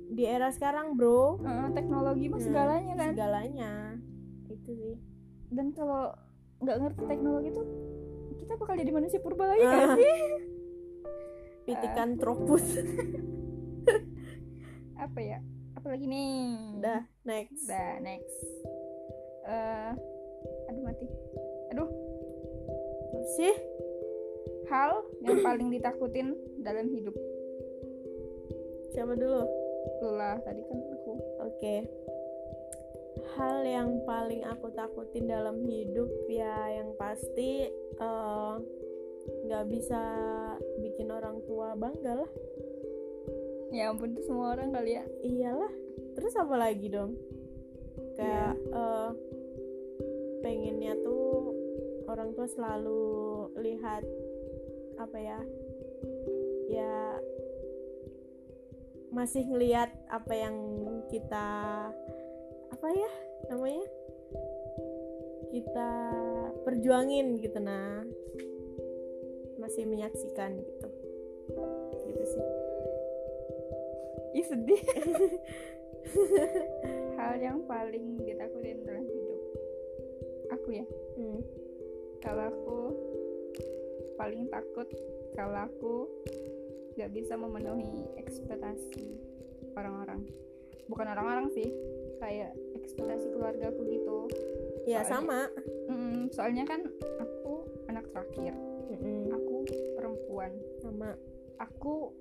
Di 0.09 0.23
era 0.25 0.49
sekarang 0.49 0.97
bro. 0.97 1.37
Uh, 1.43 1.69
teknologi 1.75 2.25
mah 2.31 2.39
hmm, 2.41 2.47
segalanya 2.47 2.93
kan? 2.97 3.11
segalanya. 3.13 3.71
Itu 4.49 4.71
sih. 4.73 4.95
Dan 5.53 5.75
kalau 5.75 6.15
nggak 6.57 6.77
ngerti 6.81 7.03
teknologi 7.05 7.49
tuh 7.53 7.65
kita 8.41 8.53
bakal 8.57 8.73
jadi 8.73 8.91
manusia 8.95 9.19
purba 9.21 9.45
lagi 9.51 9.63
uh, 9.63 9.71
kan 9.71 9.89
sih? 9.99 10.15
Pitikan 11.67 12.09
uh. 12.15 12.17
tropus 12.17 12.65
apa 14.97 15.19
ya? 15.21 15.39
Apalagi 15.77 16.05
nih? 16.09 16.81
Dah 16.81 17.01
next. 17.23 17.69
Dah 17.69 18.01
next. 18.01 18.37
Uh, 19.45 19.93
aduh 20.67 20.83
mati. 20.83 21.05
Aduh. 21.73 21.89
Sih? 23.37 23.55
Hal 24.67 25.05
yang 25.23 25.39
paling 25.45 25.71
ditakutin 25.71 26.35
dalam 26.65 26.91
hidup. 26.91 27.15
Siapa 28.91 29.15
dulu? 29.15 29.41
Lu 30.03 30.11
lah 30.17 30.41
tadi 30.43 30.61
kan 30.65 30.79
aku. 30.81 31.13
Oke. 31.45 31.55
Okay. 31.57 31.79
hal 33.37 33.61
yang 33.65 34.01
paling 34.05 34.41
aku 34.45 34.73
takutin 34.73 35.29
dalam 35.29 35.61
hidup 35.65 36.09
ya 36.25 36.81
yang 36.81 36.89
pasti 36.97 37.69
eh, 37.69 38.53
nggak 39.45 39.63
uh, 39.65 39.69
bisa 39.69 40.03
bikin 40.81 41.13
orang 41.13 41.41
tua 41.45 41.77
bangga 41.77 42.25
lah 42.25 42.31
ya 43.71 43.91
ampun 43.91 44.15
tuh 44.15 44.23
semua 44.23 44.55
orang 44.55 44.71
kali 44.71 44.95
ya. 44.95 45.05
Iyalah. 45.23 45.73
Terus 46.15 46.33
apa 46.39 46.55
lagi 46.55 46.87
dong? 46.89 47.13
Kayak 48.17 48.57
yeah. 48.57 48.73
uh, 48.73 49.09
pengennya 50.41 50.93
tuh 51.03 51.53
orang 52.07 52.31
tua 52.33 52.47
selalu 52.47 53.05
lihat 53.59 54.03
apa 54.97 55.17
ya 55.19 55.39
ya 56.71 57.21
masih 59.13 59.45
ngelihat 59.45 59.93
apa 60.09 60.33
yang 60.33 60.55
kita 61.11 61.47
apa 62.73 62.87
ya 62.91 63.11
namanya 63.53 63.85
kita 65.51 65.91
perjuangin 66.65 67.39
gitu 67.39 67.59
nah. 67.61 68.03
Masih 69.57 69.83
menyaksikan 69.83 70.63
gitu. 70.63 70.87
Gitu 72.07 72.23
sih 72.23 72.66
Ih 74.37 74.45
sedih. 74.45 74.77
Hal 77.17 77.41
yang 77.41 77.65
paling 77.65 78.21
ditakutin 78.21 78.85
dalam 78.85 79.03
hidup 79.03 79.41
Aku 80.53 80.69
ya. 80.71 80.85
Hmm. 81.17 81.41
Kalau 82.21 82.43
aku 82.53 82.79
Paling 84.15 84.47
takut 84.53 84.87
Kalau 85.33 85.67
aku 85.67 85.95
Gak 86.95 87.11
bisa 87.11 87.33
memenuhi 87.33 88.05
ekspektasi 88.21 89.17
Orang-orang. 89.73 90.21
Bukan 90.85 91.07
orang-orang 91.11 91.49
sih 91.51 91.67
Kayak 92.21 92.53
ekspektasi 92.77 93.33
keluarga 93.33 93.73
aku 93.73 93.81
gitu. 93.89 94.17
Ya 94.87 95.03
soalnya, 95.03 95.11
sama. 95.11 95.39
Mm, 95.91 96.19
Soalnya 96.31 96.63
kan 96.63 96.81
Aku 97.19 97.67
anak 97.91 98.07
terakhir. 98.09 98.55
Mm 98.87 98.97
-mm. 98.97 99.19
Aku 99.35 99.55
perempuan. 99.99 100.51
Sama. 100.81 101.11
Aku 101.61 102.15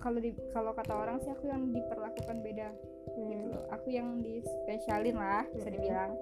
kalau 0.00 0.18
di 0.18 0.32
kalau 0.56 0.72
kata 0.72 0.92
orang 0.96 1.20
sih 1.20 1.30
aku 1.30 1.52
yang 1.52 1.68
diperlakukan 1.70 2.36
beda 2.40 2.68
hmm. 2.72 3.28
gitu 3.28 3.44
loh 3.52 3.64
aku 3.68 3.88
yang 3.92 4.24
dispesialin 4.24 5.16
lah 5.20 5.44
bisa 5.52 5.68
hmm. 5.68 5.76
dibilang 5.76 6.12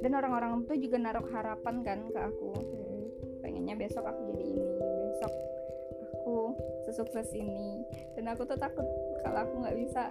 dan 0.00 0.12
orang-orang 0.14 0.64
tuh 0.64 0.78
juga 0.78 0.96
naruh 1.02 1.26
harapan 1.34 1.82
kan 1.82 1.98
ke 2.06 2.20
aku 2.22 2.50
hmm. 2.54 3.02
pengennya 3.42 3.74
besok 3.74 4.06
aku 4.06 4.20
jadi 4.30 4.44
ini 4.46 4.64
besok 5.10 5.32
aku 6.20 6.36
sesukses 6.86 7.28
ini 7.34 7.82
dan 8.14 8.30
aku 8.30 8.46
tuh 8.46 8.56
takut 8.56 8.86
kalau 9.26 9.42
aku 9.42 9.54
nggak 9.66 9.78
bisa 9.82 10.02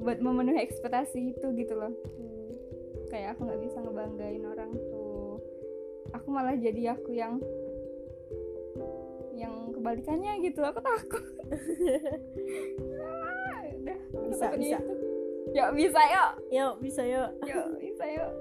buat 0.00 0.20
memenuhi 0.20 0.60
ekspektasi 0.64 1.36
itu 1.36 1.46
gitu 1.52 1.76
loh 1.76 1.92
hmm. 1.92 2.52
kayak 3.12 3.36
aku 3.36 3.44
nggak 3.44 3.60
bisa 3.60 3.76
ngebanggain 3.84 4.44
orang 4.48 4.72
tuh 4.72 5.36
aku 6.16 6.28
malah 6.32 6.56
jadi 6.56 6.96
aku 6.96 7.12
yang 7.12 7.42
kebalikannya 9.84 10.32
gitu. 10.40 10.64
Aku 10.64 10.80
takut. 10.80 11.24
Ah, 13.04 13.60
udah 14.32 14.56
bisa. 14.56 14.56
bisa 14.56 14.78
yuk 15.52 15.70
bisa 15.76 16.00
yuk. 16.08 16.30
Yuk 16.48 16.74
bisa 16.80 17.02
yuk. 17.04 17.30
Yuk 17.44 17.68
bisa 17.76 18.04
yuk. 18.08 18.32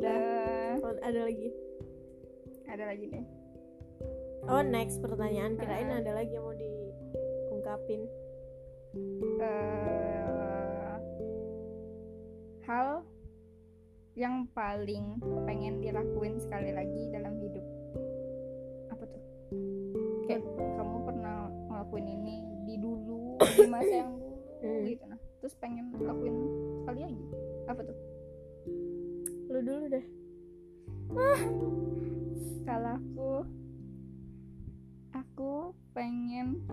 Udah. 0.00 0.80
Uh, 0.80 0.96
ada 1.04 1.20
lagi. 1.28 1.52
Ada 2.64 2.84
lagi 2.88 3.04
nih. 3.12 3.24
Oh 4.48 4.64
next 4.64 5.04
pertanyaan. 5.04 5.60
Kirain 5.60 5.92
uh, 5.92 6.00
ada 6.00 6.16
lagi 6.16 6.32
yang 6.32 6.48
mau 6.48 6.56
diungkapin. 6.56 8.00
Uh, 9.44 10.96
hal 12.64 13.04
yang 14.16 14.48
paling 14.56 15.20
pengen 15.44 15.84
dilakuin 15.84 16.40
sekali 16.40 16.70
lagi 16.72 17.10
dalam 17.12 17.34
hidup 17.42 17.73
kayak 20.24 20.42
kamu 20.76 20.96
pernah 21.04 21.48
ngelakuin 21.70 22.06
ini 22.08 22.34
di 22.64 22.74
dulu 22.80 23.36
di 23.58 23.68
masa 23.68 23.94
yang 24.04 24.12
dulu 24.16 24.36
hmm. 24.64 24.84
gitu. 24.88 25.04
Nah 25.08 25.20
terus 25.40 25.54
pengen 25.60 25.92
lakuin 26.00 26.36
sekali 26.82 27.00
lagi. 27.04 27.24
Apa 27.68 27.80
tuh? 27.84 27.98
Lu 29.52 29.60
dulu 29.60 29.84
deh. 29.92 30.06
Kalau 32.64 32.92
aku 32.96 33.30
aku 35.14 35.52
pengen 35.92 36.64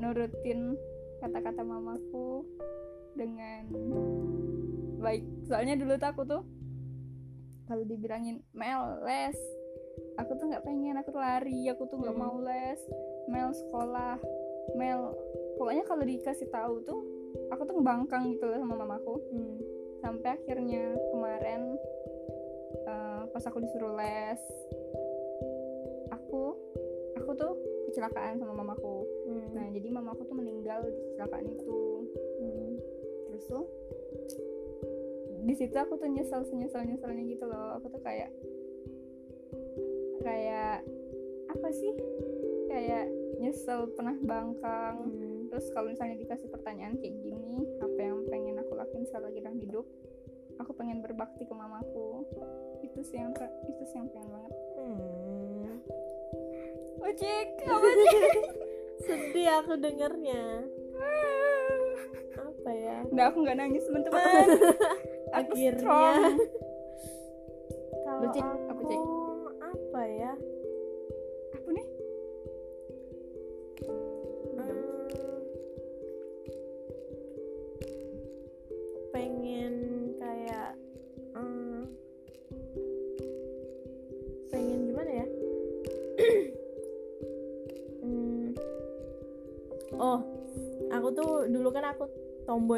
nurutin 0.00 0.74
kata-kata 1.20 1.62
mamaku 1.62 2.46
dengan 3.18 3.68
baik. 5.02 5.22
Soalnya 5.46 5.74
dulu 5.76 5.94
tuh 5.98 6.08
aku 6.08 6.22
tuh 6.24 6.42
kalau 7.68 7.84
dibilangin 7.84 8.40
Mel 8.56 9.04
les 9.04 9.36
aku 10.18 10.34
tuh 10.34 10.46
nggak 10.50 10.66
pengen 10.66 10.98
aku 10.98 11.14
tuh 11.14 11.22
lari 11.22 11.70
aku 11.70 11.86
tuh 11.86 11.98
nggak 12.02 12.14
hmm. 12.14 12.22
mau 12.26 12.36
les 12.42 12.80
mel 13.30 13.50
sekolah 13.54 14.18
mel 14.74 15.14
pokoknya 15.56 15.84
kalau 15.86 16.04
dikasih 16.04 16.48
tahu 16.50 16.82
tuh 16.82 17.00
aku 17.54 17.62
tuh 17.64 17.74
ngebangkang 17.78 18.34
gitu 18.34 18.50
loh 18.50 18.58
sama 18.58 18.74
mamaku 18.82 19.14
hmm. 19.30 19.56
sampai 20.02 20.28
akhirnya 20.34 20.98
kemarin 21.14 21.78
uh, 22.84 23.22
pas 23.30 23.44
aku 23.46 23.62
disuruh 23.62 23.94
les 23.94 24.42
aku 26.10 26.58
aku 27.14 27.30
tuh 27.38 27.52
kecelakaan 27.88 28.42
sama 28.42 28.58
mamaku 28.58 29.06
hmm. 29.30 29.46
nah 29.54 29.66
jadi 29.70 29.88
mamaku 29.94 30.26
tuh 30.26 30.36
meninggal 30.36 30.82
di 30.82 31.00
kecelakaan 31.14 31.46
itu 31.46 31.80
hmm. 32.42 32.70
terus 33.30 33.44
tuh 33.46 33.66
di 35.48 35.54
situ 35.54 35.72
aku 35.78 35.96
tuh 35.96 36.10
nyesel 36.10 36.44
nyesel 36.52 36.82
nyeselnya 36.84 37.24
gitu 37.24 37.46
loh 37.46 37.78
aku 37.78 37.88
tuh 37.88 38.02
kayak 38.02 38.28
kayak 40.22 40.84
apa 41.48 41.68
sih? 41.72 41.92
Kayak 42.68 43.06
nyesel 43.38 43.88
pernah 43.94 44.16
bangkang. 44.18 44.96
Hmm. 45.08 45.36
terus 45.48 45.72
kalau 45.72 45.88
misalnya 45.88 46.20
dikasih 46.20 46.44
pertanyaan 46.52 47.00
kayak 47.00 47.24
gini 47.24 47.64
apa 47.80 47.98
yang 48.04 48.20
pengen 48.28 48.60
aku 48.60 48.76
lakuin 48.76 49.08
saat 49.08 49.24
lagi 49.24 49.40
dalam 49.40 49.56
hidup? 49.56 49.88
Aku 50.60 50.76
pengen 50.76 51.00
berbakti 51.00 51.48
ke 51.48 51.54
mamaku. 51.56 52.26
Itu 52.84 53.00
sih 53.00 53.16
yang 53.16 53.32
itu 53.64 53.82
sih 53.88 53.96
yang 53.96 54.08
pengen 54.12 54.28
banget. 54.28 54.52
Hmm. 54.76 55.74
ojek 56.98 57.48
apa 57.72 57.88
sih? 57.88 58.22
Sedih 59.08 59.48
aku 59.64 59.72
dengernya. 59.80 60.44
Apa 62.36 62.70
ya? 62.74 62.96
Nggak 63.08 63.26
aku 63.32 63.38
nggak 63.46 63.58
nangis 63.58 63.82
teman-teman 63.88 64.46
akhirnya. 65.40 66.04
Kalau 68.04 68.28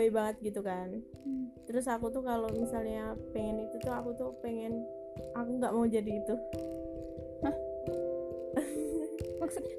tomboy 0.01 0.17
banget 0.17 0.37
gitu 0.41 0.65
kan 0.65 0.89
hmm. 1.29 1.53
terus 1.69 1.85
aku 1.85 2.09
tuh 2.09 2.25
kalau 2.25 2.49
misalnya 2.57 3.13
pengen 3.37 3.69
itu 3.69 3.77
tuh 3.85 3.93
aku 3.93 4.17
tuh 4.17 4.33
pengen 4.41 4.81
aku 5.37 5.61
nggak 5.61 5.77
mau 5.77 5.85
jadi 5.85 6.09
itu 6.09 6.35
Hah? 7.45 7.57
maksudnya 9.45 9.77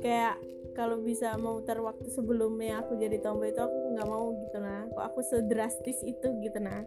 kayak 0.00 0.40
kalau 0.72 0.96
bisa 1.04 1.36
mau 1.36 1.60
muter 1.60 1.76
waktu 1.84 2.08
sebelumnya 2.08 2.80
aku 2.80 2.96
jadi 2.96 3.20
tomboy 3.20 3.52
itu 3.52 3.60
aku 3.60 3.76
nggak 3.92 4.08
mau 4.08 4.32
gitu 4.32 4.56
nah 4.64 4.88
kok 4.88 5.04
aku 5.12 5.20
sedrastis 5.20 6.00
itu 6.00 6.28
gitu 6.40 6.58
nah 6.64 6.80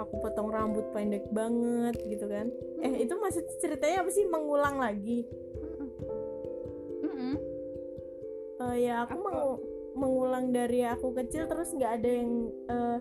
aku 0.00 0.24
potong 0.24 0.48
rambut 0.48 0.88
pendek 0.96 1.28
banget 1.36 2.00
gitu 2.08 2.32
kan 2.32 2.48
hmm. 2.48 2.96
eh 2.96 3.04
itu 3.04 3.12
maksud 3.12 3.44
ceritanya 3.60 4.00
apa 4.00 4.08
sih 4.08 4.24
mengulang 4.24 4.80
lagi 4.80 5.28
mm 7.04 7.12
-mm. 7.12 7.36
Uh, 8.60 8.76
ya 8.76 9.04
aku, 9.04 9.20
aku 9.20 9.22
mau 9.28 9.52
mengulang 10.00 10.48
dari 10.48 10.80
aku 10.88 11.12
kecil 11.12 11.44
terus 11.44 11.76
nggak 11.76 11.92
ada 12.00 12.10
yang 12.10 12.32
uh, 12.72 12.98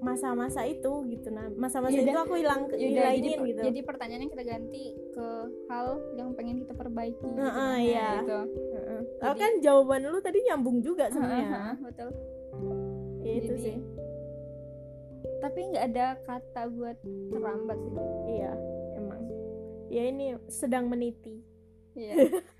masa-masa 0.00 0.64
itu 0.64 0.90
gitu. 1.12 1.28
Nah 1.28 1.52
masa-masa 1.54 2.00
itu 2.00 2.16
aku 2.16 2.40
hilang 2.40 2.66
hilangin 2.72 3.20
jadi, 3.20 3.48
gitu. 3.52 3.62
jadi 3.68 3.80
pertanyaannya 3.84 4.28
kita 4.32 4.44
ganti 4.48 4.84
ke 5.12 5.26
hal 5.68 6.00
yang 6.16 6.32
pengen 6.32 6.64
kita 6.64 6.72
perbaiki 6.72 7.20
gitu, 7.20 7.36
uh, 7.36 7.46
uh, 7.46 7.74
iya. 7.76 8.24
gitu. 8.24 8.40
Uh, 8.40 8.78
uh. 8.80 9.00
Jadi, 9.20 9.38
kan 9.38 9.52
jawaban 9.60 10.08
lu 10.08 10.18
tadi 10.24 10.38
nyambung 10.48 10.80
juga 10.80 11.12
sebenarnya. 11.12 11.48
uh, 11.52 11.60
uh, 11.60 11.76
betul. 11.84 12.10
Ya, 13.20 13.32
itu 13.36 13.54
jadi, 13.54 13.64
sih. 13.68 13.76
Tapi 15.44 15.60
nggak 15.72 15.84
ada 15.92 16.06
kata 16.24 16.62
buat 16.72 16.96
terlambat 17.04 17.78
sih. 17.84 17.94
Iya 18.40 18.52
emang. 18.96 19.22
Ya 19.92 20.02
ini 20.08 20.26
sedang 20.48 20.88
meniti. 20.88 21.44
Iya 21.92 22.14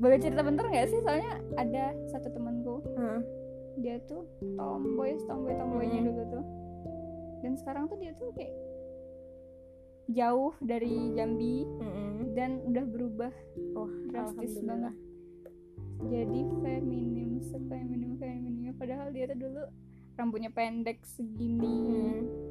boleh 0.00 0.16
cerita 0.16 0.40
bentar 0.40 0.64
nggak 0.64 0.88
sih? 0.88 1.00
Soalnya 1.04 1.38
ada 1.60 1.92
satu 2.08 2.32
temanku 2.32 2.80
hmm. 2.96 3.20
dia 3.84 4.00
tuh 4.08 4.24
tomboy 4.56 5.14
tomboy 5.28 5.52
tomboynya 5.54 6.00
hmm. 6.00 6.08
dulu 6.08 6.22
tuh. 6.32 6.44
Dan 7.40 7.52
sekarang 7.56 7.88
tuh 7.88 8.00
dia 8.00 8.16
tuh 8.16 8.32
kayak 8.32 8.52
jauh 10.10 10.52
dari 10.64 11.14
Jambi 11.14 11.62
hmm. 11.62 12.34
dan 12.34 12.64
udah 12.64 12.84
berubah 12.88 13.32
oh 13.76 13.90
drastis 14.08 14.56
banget. 14.64 14.96
Jadi 16.00 16.40
feminim 16.64 17.44
sefeminim 17.44 18.16
feminimnya. 18.16 18.72
Padahal 18.80 19.12
dia 19.12 19.28
tuh 19.28 19.36
dulu 19.36 19.62
rambutnya 20.16 20.48
pendek 20.48 21.04
segini. 21.04 21.76
Hmm 21.84 22.50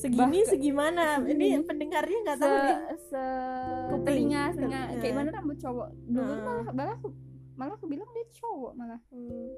segini 0.00 0.40
bah, 0.40 0.48
segimana? 0.48 1.04
Ini 1.20 1.60
pendengarnya 1.68 2.18
nggak 2.24 2.38
tahu 2.40 2.56
nih. 2.56 2.76
se 3.12 3.24
telinga 4.08 4.42
telinga 4.56 4.80
kayak 5.04 5.14
mana 5.14 5.28
rambut 5.36 5.58
cowok? 5.60 5.88
Dulu 6.08 6.32
hmm. 6.32 6.44
malah 6.44 6.66
malah 6.72 6.94
aku, 6.96 7.08
malah 7.60 7.74
aku 7.76 7.86
bilang 7.86 8.08
dia 8.16 8.26
cowok 8.40 8.72
malah. 8.74 9.00
Hmm. 9.12 9.48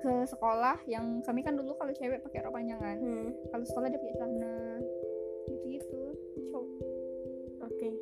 ke 0.00 0.24
sekolah 0.24 0.80
yang 0.88 1.20
kami 1.24 1.44
kan 1.44 1.52
dulu 1.52 1.76
kalau 1.76 1.92
cewek 1.92 2.24
pakai 2.24 2.40
rok 2.40 2.56
panjangan 2.56 2.96
hmm. 2.96 3.28
kalau 3.52 3.64
sekolah 3.66 3.86
dia 3.90 4.00
pakai 4.00 4.16
celana. 4.16 4.56
Gitu 5.50 5.66
gitu 5.66 5.98
cowok. 6.54 6.66
Oke. 7.66 7.74
Okay. 7.74 7.92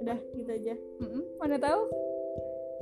udah 0.00 0.18
gitu 0.32 0.50
aja. 0.50 0.74
Mm 1.00 1.08
-mm. 1.12 1.22
mana 1.36 1.56
tahu? 1.60 1.80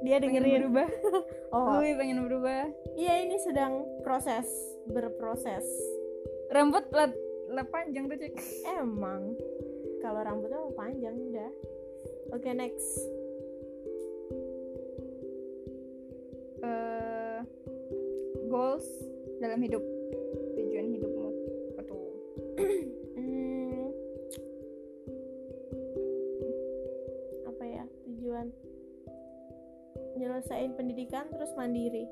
Dia 0.06 0.22
dengerin 0.22 0.68
berubah. 0.68 0.88
Oh. 1.48 1.80
Ui, 1.80 1.96
pengen 1.96 2.28
berubah. 2.28 2.68
Iya 2.92 3.24
ini 3.24 3.40
sedang 3.40 3.80
proses 4.04 4.44
berproses. 4.84 5.64
Rambut 6.52 6.92
plat 6.92 7.08
lah 7.58 7.66
panjang 7.74 8.06
tuh 8.06 8.14
cek 8.14 8.38
emang. 8.78 9.34
Kalau 9.98 10.22
rambutnya 10.22 10.62
mau 10.62 10.70
panjang 10.78 11.10
udah. 11.10 11.50
Oke 12.30 12.46
okay, 12.46 12.52
next. 12.54 12.86
Uh, 16.62 17.42
goals 18.46 18.86
dalam 19.42 19.58
hidup. 19.58 19.82
Tujuan 20.54 20.86
hidupmu. 20.86 21.28
Betul 21.74 21.98
hmm, 23.18 23.90
apa 27.42 27.64
ya? 27.66 27.84
Tujuan. 28.06 28.54
Nyelesain 30.14 30.78
pendidikan 30.78 31.26
terus 31.34 31.50
mandiri. 31.58 32.06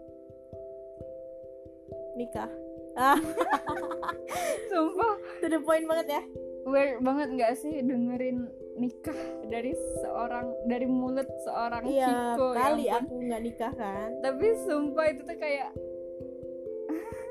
Nikah. 2.18 2.51
ah 2.51 2.65
sumpah. 4.72 5.14
To 5.44 5.47
the 5.53 5.61
point 5.61 5.84
banget 5.84 6.07
ya. 6.20 6.22
Weird 6.66 7.05
banget 7.05 7.28
nggak 7.36 7.53
sih 7.61 7.78
dengerin 7.84 8.51
nikah 8.76 9.16
dari 9.49 9.72
seorang 10.05 10.53
dari 10.68 10.84
mulut 10.84 11.24
seorang 11.49 11.88
iya, 11.88 12.36
Ciko 12.36 12.53
kali 12.53 12.92
ya 12.92 13.01
aku 13.01 13.14
nggak 13.22 13.42
nikah 13.44 13.72
kan. 13.72 14.09
Tapi 14.20 14.47
sumpah 14.66 15.07
itu 15.12 15.22
tuh 15.24 15.38
kayak 15.38 15.70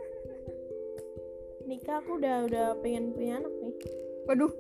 nikah 1.70 2.02
aku 2.02 2.18
udah 2.18 2.48
udah 2.48 2.66
pengen 2.80 3.14
punya 3.14 3.44
anak 3.44 3.54
nih. 3.62 3.76
Waduh. 4.26 4.54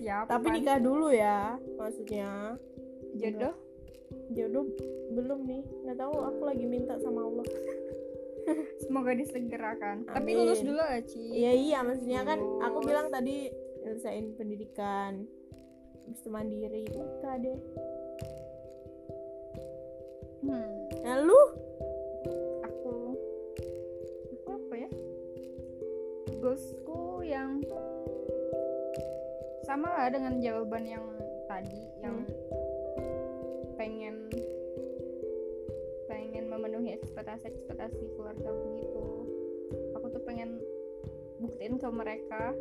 Siapa 0.00 0.26
tapi 0.26 0.46
nikah 0.58 0.78
dulu 0.82 1.12
ya 1.12 1.60
maksudnya. 1.78 2.58
Jodoh? 3.14 3.54
Jodoh 4.34 4.66
belum 5.14 5.40
nih. 5.46 5.62
Nggak 5.86 5.98
tahu 6.00 6.14
aku 6.18 6.42
lagi 6.48 6.64
minta 6.66 6.98
sama 6.98 7.22
Allah 7.22 7.46
semoga 8.84 9.12
disegerakan 9.16 10.04
Amin. 10.08 10.14
tapi 10.14 10.30
lulus 10.36 10.60
dulu 10.62 10.78
lah 10.78 11.00
Ci 11.04 11.20
iya 11.34 11.52
iya 11.52 11.78
maksudnya 11.82 12.22
kan 12.26 12.38
aku 12.62 12.78
bilang 12.84 13.08
tadi 13.10 13.50
nyelesain 13.84 14.32
pendidikan 14.38 15.28
itu 16.04 16.28
mandiri 16.28 16.84
nikah 16.88 17.36
deh 17.40 17.58
hmm. 20.44 20.72
nah 21.04 21.16
lu 21.20 21.40
aku 22.64 22.92
aku 24.36 24.50
apa 24.52 24.74
ya 24.76 24.90
goalsku 26.40 27.24
yang 27.24 27.64
sama 29.64 29.88
lah 29.88 30.12
dengan 30.12 30.40
jawaban 30.44 30.84
yang 30.84 31.04
tadi 31.48 31.88
yang 32.04 32.20
hmm. 32.20 32.33
Memenuhi 36.84 37.00
ekspektasi 37.00 37.48
ekspektasi 37.48 38.02
keluarga 38.12 38.52
aku 38.52 38.66
gitu. 38.76 39.04
Aku 39.96 40.06
tuh 40.12 40.22
pengen 40.28 40.60
buktiin 41.40 41.80
ke 41.80 41.88
mereka 41.88 42.52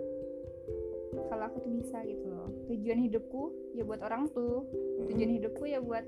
kalau 1.28 1.44
aku 1.52 1.58
tuh 1.68 1.72
bisa 1.76 2.00
gitu 2.08 2.32
loh. 2.32 2.48
Tujuan 2.72 3.04
hidupku 3.04 3.52
ya 3.76 3.84
buat 3.84 4.00
orang 4.00 4.32
tuh. 4.32 4.64
Tujuan 5.12 5.28
hidupku 5.28 5.68
ya 5.68 5.84
buat 5.84 6.08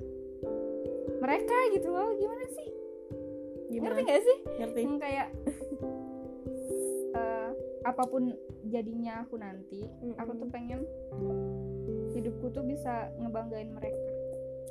mereka 1.20 1.58
gitu 1.76 1.92
loh. 1.92 2.16
Gimana 2.16 2.46
sih? 2.56 2.70
Gimana? 3.68 4.00
ngerti 4.00 4.02
gak 4.08 4.24
sih? 4.24 4.38
Ngerti. 4.64 4.80
Yang 4.80 4.96
kayak 5.04 5.28
uh, 7.20 7.52
apa 7.92 8.04
pun 8.08 8.32
jadinya 8.72 9.28
aku 9.28 9.36
nanti 9.38 9.84
mm-hmm. 9.84 10.18
aku 10.24 10.32
tuh 10.40 10.48
pengen 10.50 10.88
hidupku 12.16 12.48
tuh 12.56 12.64
bisa 12.64 13.12
ngebanggain 13.20 13.76
mereka. 13.76 14.00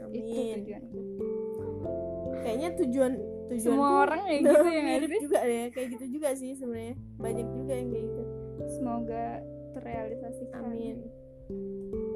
Amin. 0.01 0.24
itu 0.24 0.64
tujuanku. 0.64 1.01
Kayaknya 2.45 2.70
tujuan 2.76 3.12
tujuan 3.51 3.76
semua 3.76 3.88
orang 4.07 4.20
ya 4.24 4.34
gitu 4.42 4.68
ya 4.68 4.80
mirip 4.82 5.11
juga 5.20 5.40
deh 5.45 5.66
kayak 5.72 5.88
gitu 5.99 6.05
juga 6.18 6.28
sih 6.36 6.53
sebenarnya. 6.57 6.95
Banyak 7.20 7.49
juga 7.53 7.72
yang 7.76 7.88
kayak 7.92 8.05
gitu. 8.09 8.22
Semoga 8.78 9.24
terrealisasi 9.76 10.45
amin. 10.55 10.97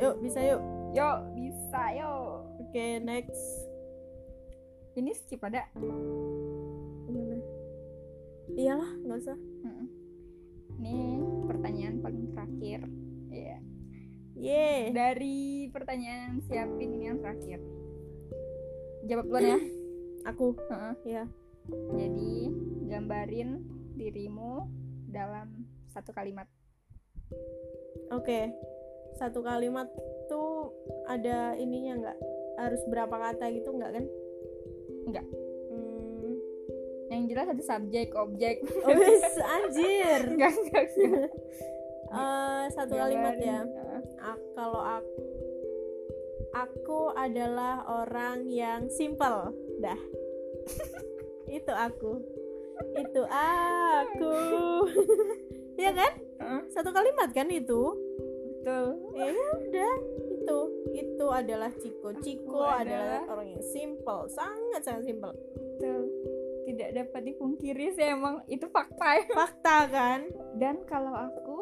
Yuk 0.00 0.14
bisa 0.24 0.40
yuk. 0.40 0.62
Yuk 0.96 1.18
bisa 1.36 1.82
yuk. 1.96 2.34
Oke 2.64 2.72
okay, 2.72 2.90
next. 3.02 3.42
Ini 4.96 5.10
skip 5.14 5.42
ada? 5.46 5.68
Gimana? 7.06 7.38
Iyalah 8.56 8.90
nggak 9.04 9.20
usah. 9.22 9.38
Hmm. 9.38 9.86
ini 10.78 11.18
pertanyaan 11.50 11.98
paling 11.98 12.30
terakhir. 12.30 12.80
Ya 13.28 13.34
yeah. 13.34 13.60
yeah. 14.38 14.78
dari 14.94 15.66
pertanyaan 15.74 16.38
siapin 16.46 16.94
ini 16.94 17.10
yang 17.10 17.18
terakhir. 17.18 17.58
Jawab 19.10 19.26
dulu 19.26 19.42
ya 19.42 19.58
aku. 20.28 20.54
Heeh. 20.68 20.94
ya 21.04 21.24
jadi 21.68 22.34
gambarin 22.88 23.60
dirimu 23.96 24.64
dalam 25.08 25.68
satu 25.92 26.12
kalimat. 26.16 26.48
Oke. 28.12 28.52
Satu 29.18 29.42
kalimat 29.42 29.88
tuh 30.30 30.72
ada 31.10 31.56
ininya 31.58 31.98
nggak? 32.00 32.18
Harus 32.58 32.82
berapa 32.88 33.12
kata 33.12 33.50
gitu 33.52 33.72
nggak 33.74 33.92
kan? 34.00 34.04
Nggak. 35.08 35.26
hmm. 35.72 36.32
yang 37.08 37.24
jelas 37.28 37.48
ada 37.48 37.62
subjek 37.64 38.12
objek. 38.16 38.60
Oh 38.84 38.92
anjir. 39.44 40.20
Enggak 40.36 40.52
enggak 40.56 40.84
enggak. 40.92 41.30
Eh, 42.08 42.64
satu 42.72 42.94
kalimat 42.96 43.36
ya. 43.36 43.64
Heeh. 43.64 44.02
A- 44.24 44.44
kalau 44.56 44.80
aku 44.80 45.20
aku 46.56 47.00
adalah 47.16 47.84
orang 47.84 48.48
yang 48.48 48.88
simple. 48.88 49.52
Dah 49.80 49.98
itu 51.58 51.72
aku. 51.72 52.12
Itu 52.96 53.22
aku. 53.28 54.34
Ya 55.78 55.94
kan? 55.94 56.10
Satu 56.74 56.90
kalimat 56.90 57.30
kan 57.30 57.46
itu? 57.54 57.94
Betul. 58.50 58.98
Ya 59.14 59.30
udah 59.30 59.94
itu. 60.26 60.58
Itu 60.90 61.26
adalah 61.30 61.70
Ciko. 61.78 62.18
Ciko 62.18 62.66
Aku 62.66 62.82
adalah 62.82 63.22
adalah- 63.22 63.30
orang 63.30 63.46
yang 63.54 63.62
simple 63.62 64.26
sangat 64.26 64.82
sangat 64.82 65.06
simple. 65.06 65.30
Betul. 65.54 66.10
Tidak 66.66 66.90
dapat 66.98 67.30
dipungkiri 67.30 67.94
sih 67.94 68.10
emang 68.10 68.42
itu 68.50 68.66
fakta 68.66 69.22
ya. 69.22 69.26
fakta 69.38 69.76
kan? 69.86 70.20
Dan 70.58 70.82
kalau 70.82 71.14
aku 71.14 71.56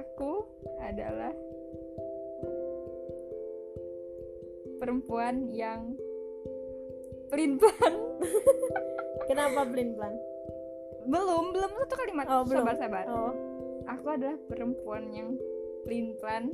aku 0.00 0.32
adalah 0.80 1.36
perempuan 4.80 5.44
yang 5.52 5.92
pelin-pelan 7.26 7.94
kenapa 9.28 9.60
pelin 9.64 9.90
pelan 9.92 10.14
belum 11.04 11.44
belum 11.50 11.70
satu 11.76 11.94
kalimat 11.96 12.26
Oh, 12.26 12.42
belum. 12.42 12.62
sabar 12.62 12.76
sabar 12.76 13.04
oh. 13.06 13.32
Aku 13.86 14.06
adalah 14.10 14.34
perempuan 14.44 15.06
yang 15.08 15.38
pelin-pelan 15.82 16.50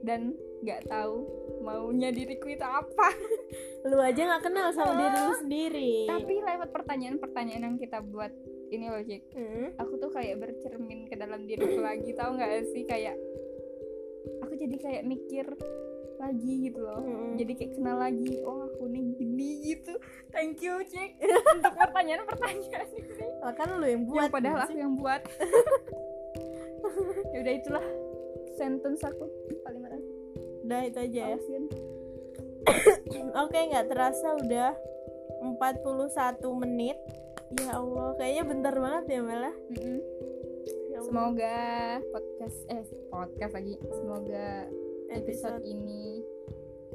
dan 0.00 0.30
nggak 0.60 0.86
tahu 0.86 1.26
maunya 1.58 2.08
diriku 2.08 2.46
itu 2.46 2.62
apa. 2.62 3.10
Lu 3.90 3.98
aja 3.98 4.22
nggak 4.22 4.44
kenal 4.44 4.70
sama 4.70 4.86
Oh. 4.86 4.96
diri 4.96 5.18
lu 5.18 5.34
sendiri. 5.36 5.92
Tapi 6.06 6.34
lewat 6.38 6.70
pertanyaan-pertanyaan 6.70 7.62
yang 7.64 7.76
kita 7.76 7.98
buat 8.00 8.30
ini 8.70 8.86
loh 8.86 9.02
Jack 9.02 9.26
Hmm. 9.32 9.74
aku 9.74 9.98
tuh 9.98 10.10
kayak 10.10 10.38
bercermin 10.38 11.04
ke 11.04 11.14
dalam 11.14 11.42
diriku 11.44 11.82
lagi 11.82 12.14
tahu 12.14 12.38
nggak 12.38 12.52
sih? 12.70 12.86
Kayak 12.86 13.18
aku 14.38 14.54
jadi 14.54 14.76
kayak 14.78 15.02
mikir 15.04 15.46
lagi 16.18 16.52
gitu 16.70 16.80
loh 16.82 17.00
Mm-mm. 17.02 17.36
jadi 17.36 17.52
kayak 17.58 17.72
kenal 17.78 17.96
lagi 17.98 18.40
oh 18.44 18.68
aku 18.68 18.88
nih 18.90 19.04
gini 19.18 19.48
gitu 19.62 19.94
thank 20.30 20.60
you 20.62 20.78
Jack 20.88 21.18
untuk 21.58 21.74
pertanyaan-pertanyaan 21.76 22.88
ini 22.94 23.26
Oh, 23.44 23.52
kan 23.52 23.76
lu 23.76 23.84
yang 23.84 24.08
buat 24.08 24.28
yang 24.28 24.32
padahal 24.32 24.58
aku 24.64 24.76
yang 24.80 24.94
buat 24.96 25.22
ya 27.32 27.38
udah 27.44 27.54
itulah 27.60 27.86
sentence 28.56 29.04
aku 29.04 29.28
kalimat 29.68 29.92
aku 29.92 30.08
udah 30.64 30.80
itu 30.88 30.98
aja 30.98 31.36
ya. 31.36 31.38
Oke, 33.44 33.58
nggak 33.68 33.92
terasa 33.92 34.32
udah 34.40 34.72
41 35.44 36.40
menit. 36.64 36.96
Ya 37.60 37.76
Allah, 37.76 38.16
kayaknya 38.16 38.44
bentar 38.48 38.72
banget 38.72 39.04
ya 39.12 39.20
Mela. 39.20 39.52
Mm-mm. 39.76 40.00
Ya 40.88 41.02
Allah. 41.02 41.10
semoga 41.10 41.56
podcast 42.14 42.58
eh 42.70 42.86
podcast 43.12 43.52
lagi 43.52 43.74
semoga 43.92 44.70
episode 45.14 45.62
ini 45.62 46.20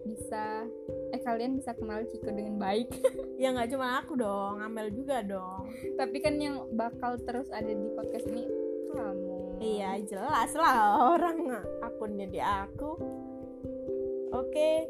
bisa 0.03 0.63
eh 1.11 1.21
kalian 1.21 1.59
bisa 1.59 1.75
kenal 1.75 2.01
Ciko 2.07 2.31
dengan 2.31 2.55
baik 2.55 2.87
ya 3.41 3.51
nggak 3.51 3.75
cuma 3.75 3.99
aku 3.99 4.15
dong, 4.15 4.63
Amel 4.63 4.91
juga 4.95 5.19
dong. 5.23 5.67
tapi 5.99 6.23
kan 6.23 6.39
yang 6.39 6.67
bakal 6.75 7.19
terus 7.23 7.51
ada 7.51 7.69
di 7.69 7.87
podcast 7.95 8.27
ini 8.31 8.47
kamu 8.89 9.37
Iya, 9.59 9.99
jelas 10.07 10.55
lah 10.55 10.95
orang 11.19 11.51
akunnya 11.83 12.31
di 12.31 12.39
aku. 12.39 12.95
Oke, 14.31 14.87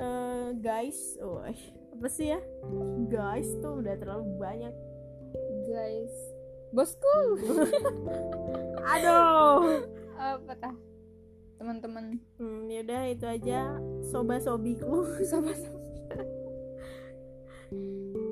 eh, 0.00 0.46
guys, 0.56 1.20
oh, 1.20 1.44
apa 1.44 2.08
sih 2.08 2.32
ya? 2.32 2.40
Guys 3.12 3.52
tuh 3.60 3.84
udah 3.84 3.92
terlalu 4.00 4.24
banyak. 4.40 4.72
guys 5.68 6.32
bosku 6.72 7.16
Aduh. 8.96 9.84
apa 10.16 10.52
tah 10.56 10.74
teman-teman 11.62 12.18
Hmm, 12.42 12.66
yaudah 12.66 13.06
itu 13.06 13.22
aja 13.22 13.78
soba-sobiku. 14.02 15.06
sama-sama 15.30 15.78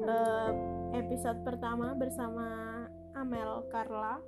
Eh, 0.00 0.50
episode 0.98 1.38
pertama 1.46 1.94
bersama 1.94 2.44
Amel 3.14 3.62
Carla. 3.70 4.18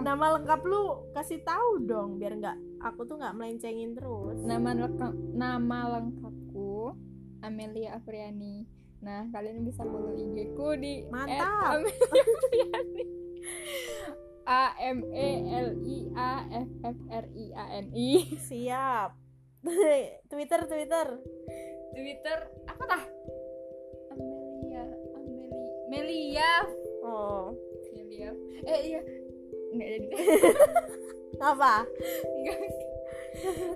Nama 0.00 0.26
lengkap 0.38 0.60
lu 0.62 1.10
kasih 1.10 1.42
tahu 1.42 1.82
dong 1.82 2.22
biar 2.22 2.38
nggak 2.38 2.56
aku 2.80 3.02
tuh 3.02 3.18
nggak 3.18 3.34
melencengin 3.34 3.98
terus. 3.98 4.38
nama 4.40 4.70
lengkap 4.72 5.12
nama 5.34 5.98
lengkapku 5.98 6.94
Amelia 7.42 7.98
Afriani 7.98 8.64
nah 9.02 9.26
kalian 9.28 9.66
bisa 9.66 9.82
follow 9.84 10.14
IG 10.14 10.54
ku 10.54 10.72
di 10.78 11.04
Mantap. 11.10 11.82
@amelia_afriani. 11.84 13.02
A 14.44 14.62
M 14.78 15.00
E 15.08 15.28
L 15.50 15.68
I 15.80 15.98
A 16.12 16.32
F 16.52 16.70
F 16.84 16.98
R 17.08 17.24
I 17.26 17.46
A 17.52 17.64
N 17.74 17.86
I 17.90 18.08
Siap. 18.48 19.10
Twitter 20.30 20.60
Twitter. 20.64 21.06
Twitter 21.94 22.38
apa 22.66 22.82
tah 22.84 23.02
Amelia 24.10 24.84
Amelia 25.14 25.54
Melia 25.88 26.52
Oh. 27.00 27.54
Melia 27.90 28.30
eh 28.64 28.80
iya 28.84 29.00
nggak 29.70 29.88
jadi 29.90 30.06
Apa? 31.50 31.82
Nggak. 32.34 32.58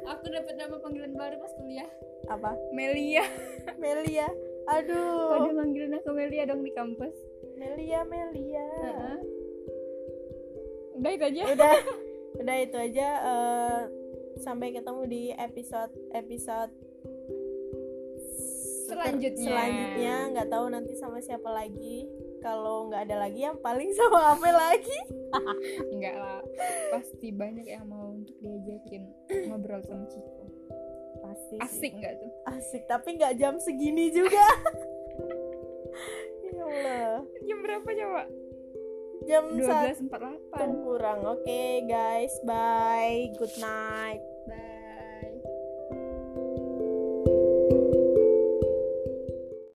aku 0.04 0.24
dapat 0.28 0.54
nama 0.54 0.76
panggilan 0.78 1.12
baru 1.12 1.36
pas 1.38 1.52
kuliah 1.54 1.88
Apa? 2.26 2.52
Melia 2.70 3.22
Melia. 3.76 4.26
pada 4.66 4.84
Aduh. 4.84 5.54
manggilin 5.54 5.94
aku 5.94 6.10
Melia 6.12 6.44
dong 6.44 6.60
di 6.60 6.70
kampus 6.70 7.14
Melia 7.54 8.04
Melia. 8.04 8.66
Heeh. 8.82 9.16
Udah 10.98 11.10
itu 11.14 11.24
aja. 11.24 11.42
Udah. 11.54 11.74
Udah 12.38 12.56
itu 12.60 12.76
aja 12.78 13.08
eh, 13.24 13.80
sampai 14.38 14.70
ketemu 14.70 15.02
di 15.10 15.22
episode 15.34 15.90
episode 16.14 16.70
Selanjutnya. 18.88 19.48
selanjutnya. 19.52 20.14
Nggak 20.32 20.48
tahu 20.48 20.66
nanti 20.72 20.92
sama 20.96 21.18
siapa 21.20 21.50
lagi. 21.50 22.08
Kalau 22.40 22.88
nggak 22.88 23.10
ada 23.10 23.16
lagi 23.26 23.44
yang 23.44 23.58
paling 23.60 23.90
sama 23.92 24.32
apa 24.32 24.48
lagi. 24.48 24.98
Enggak 25.92 26.16
lah. 26.16 26.40
Pasti 26.94 27.28
banyak 27.34 27.66
yang 27.68 27.84
mau 27.84 28.16
untuk 28.16 28.32
diajakin 28.40 29.04
ngobrol 29.50 29.82
sama 29.84 30.08
Ciko. 30.08 30.44
Pasti 31.20 31.54
sih. 31.58 31.60
asik 31.60 31.92
nggak 32.00 32.14
tuh? 32.16 32.30
Asik 32.48 32.82
tapi 32.88 33.08
nggak 33.20 33.34
jam 33.36 33.60
segini 33.60 34.08
juga. 34.14 34.46
Ya 36.48 36.64
Allah. 36.64 37.28
Jam 37.44 37.60
berapa 37.60 37.84
coba 37.92 38.24
jam 39.28 39.44
satu. 39.60 40.08
12.48 40.08 40.84
kurang. 40.88 41.18
Oke 41.28 41.84
guys. 41.84 42.32
Bye. 42.48 43.30
Good 43.36 43.60
night 43.60 44.37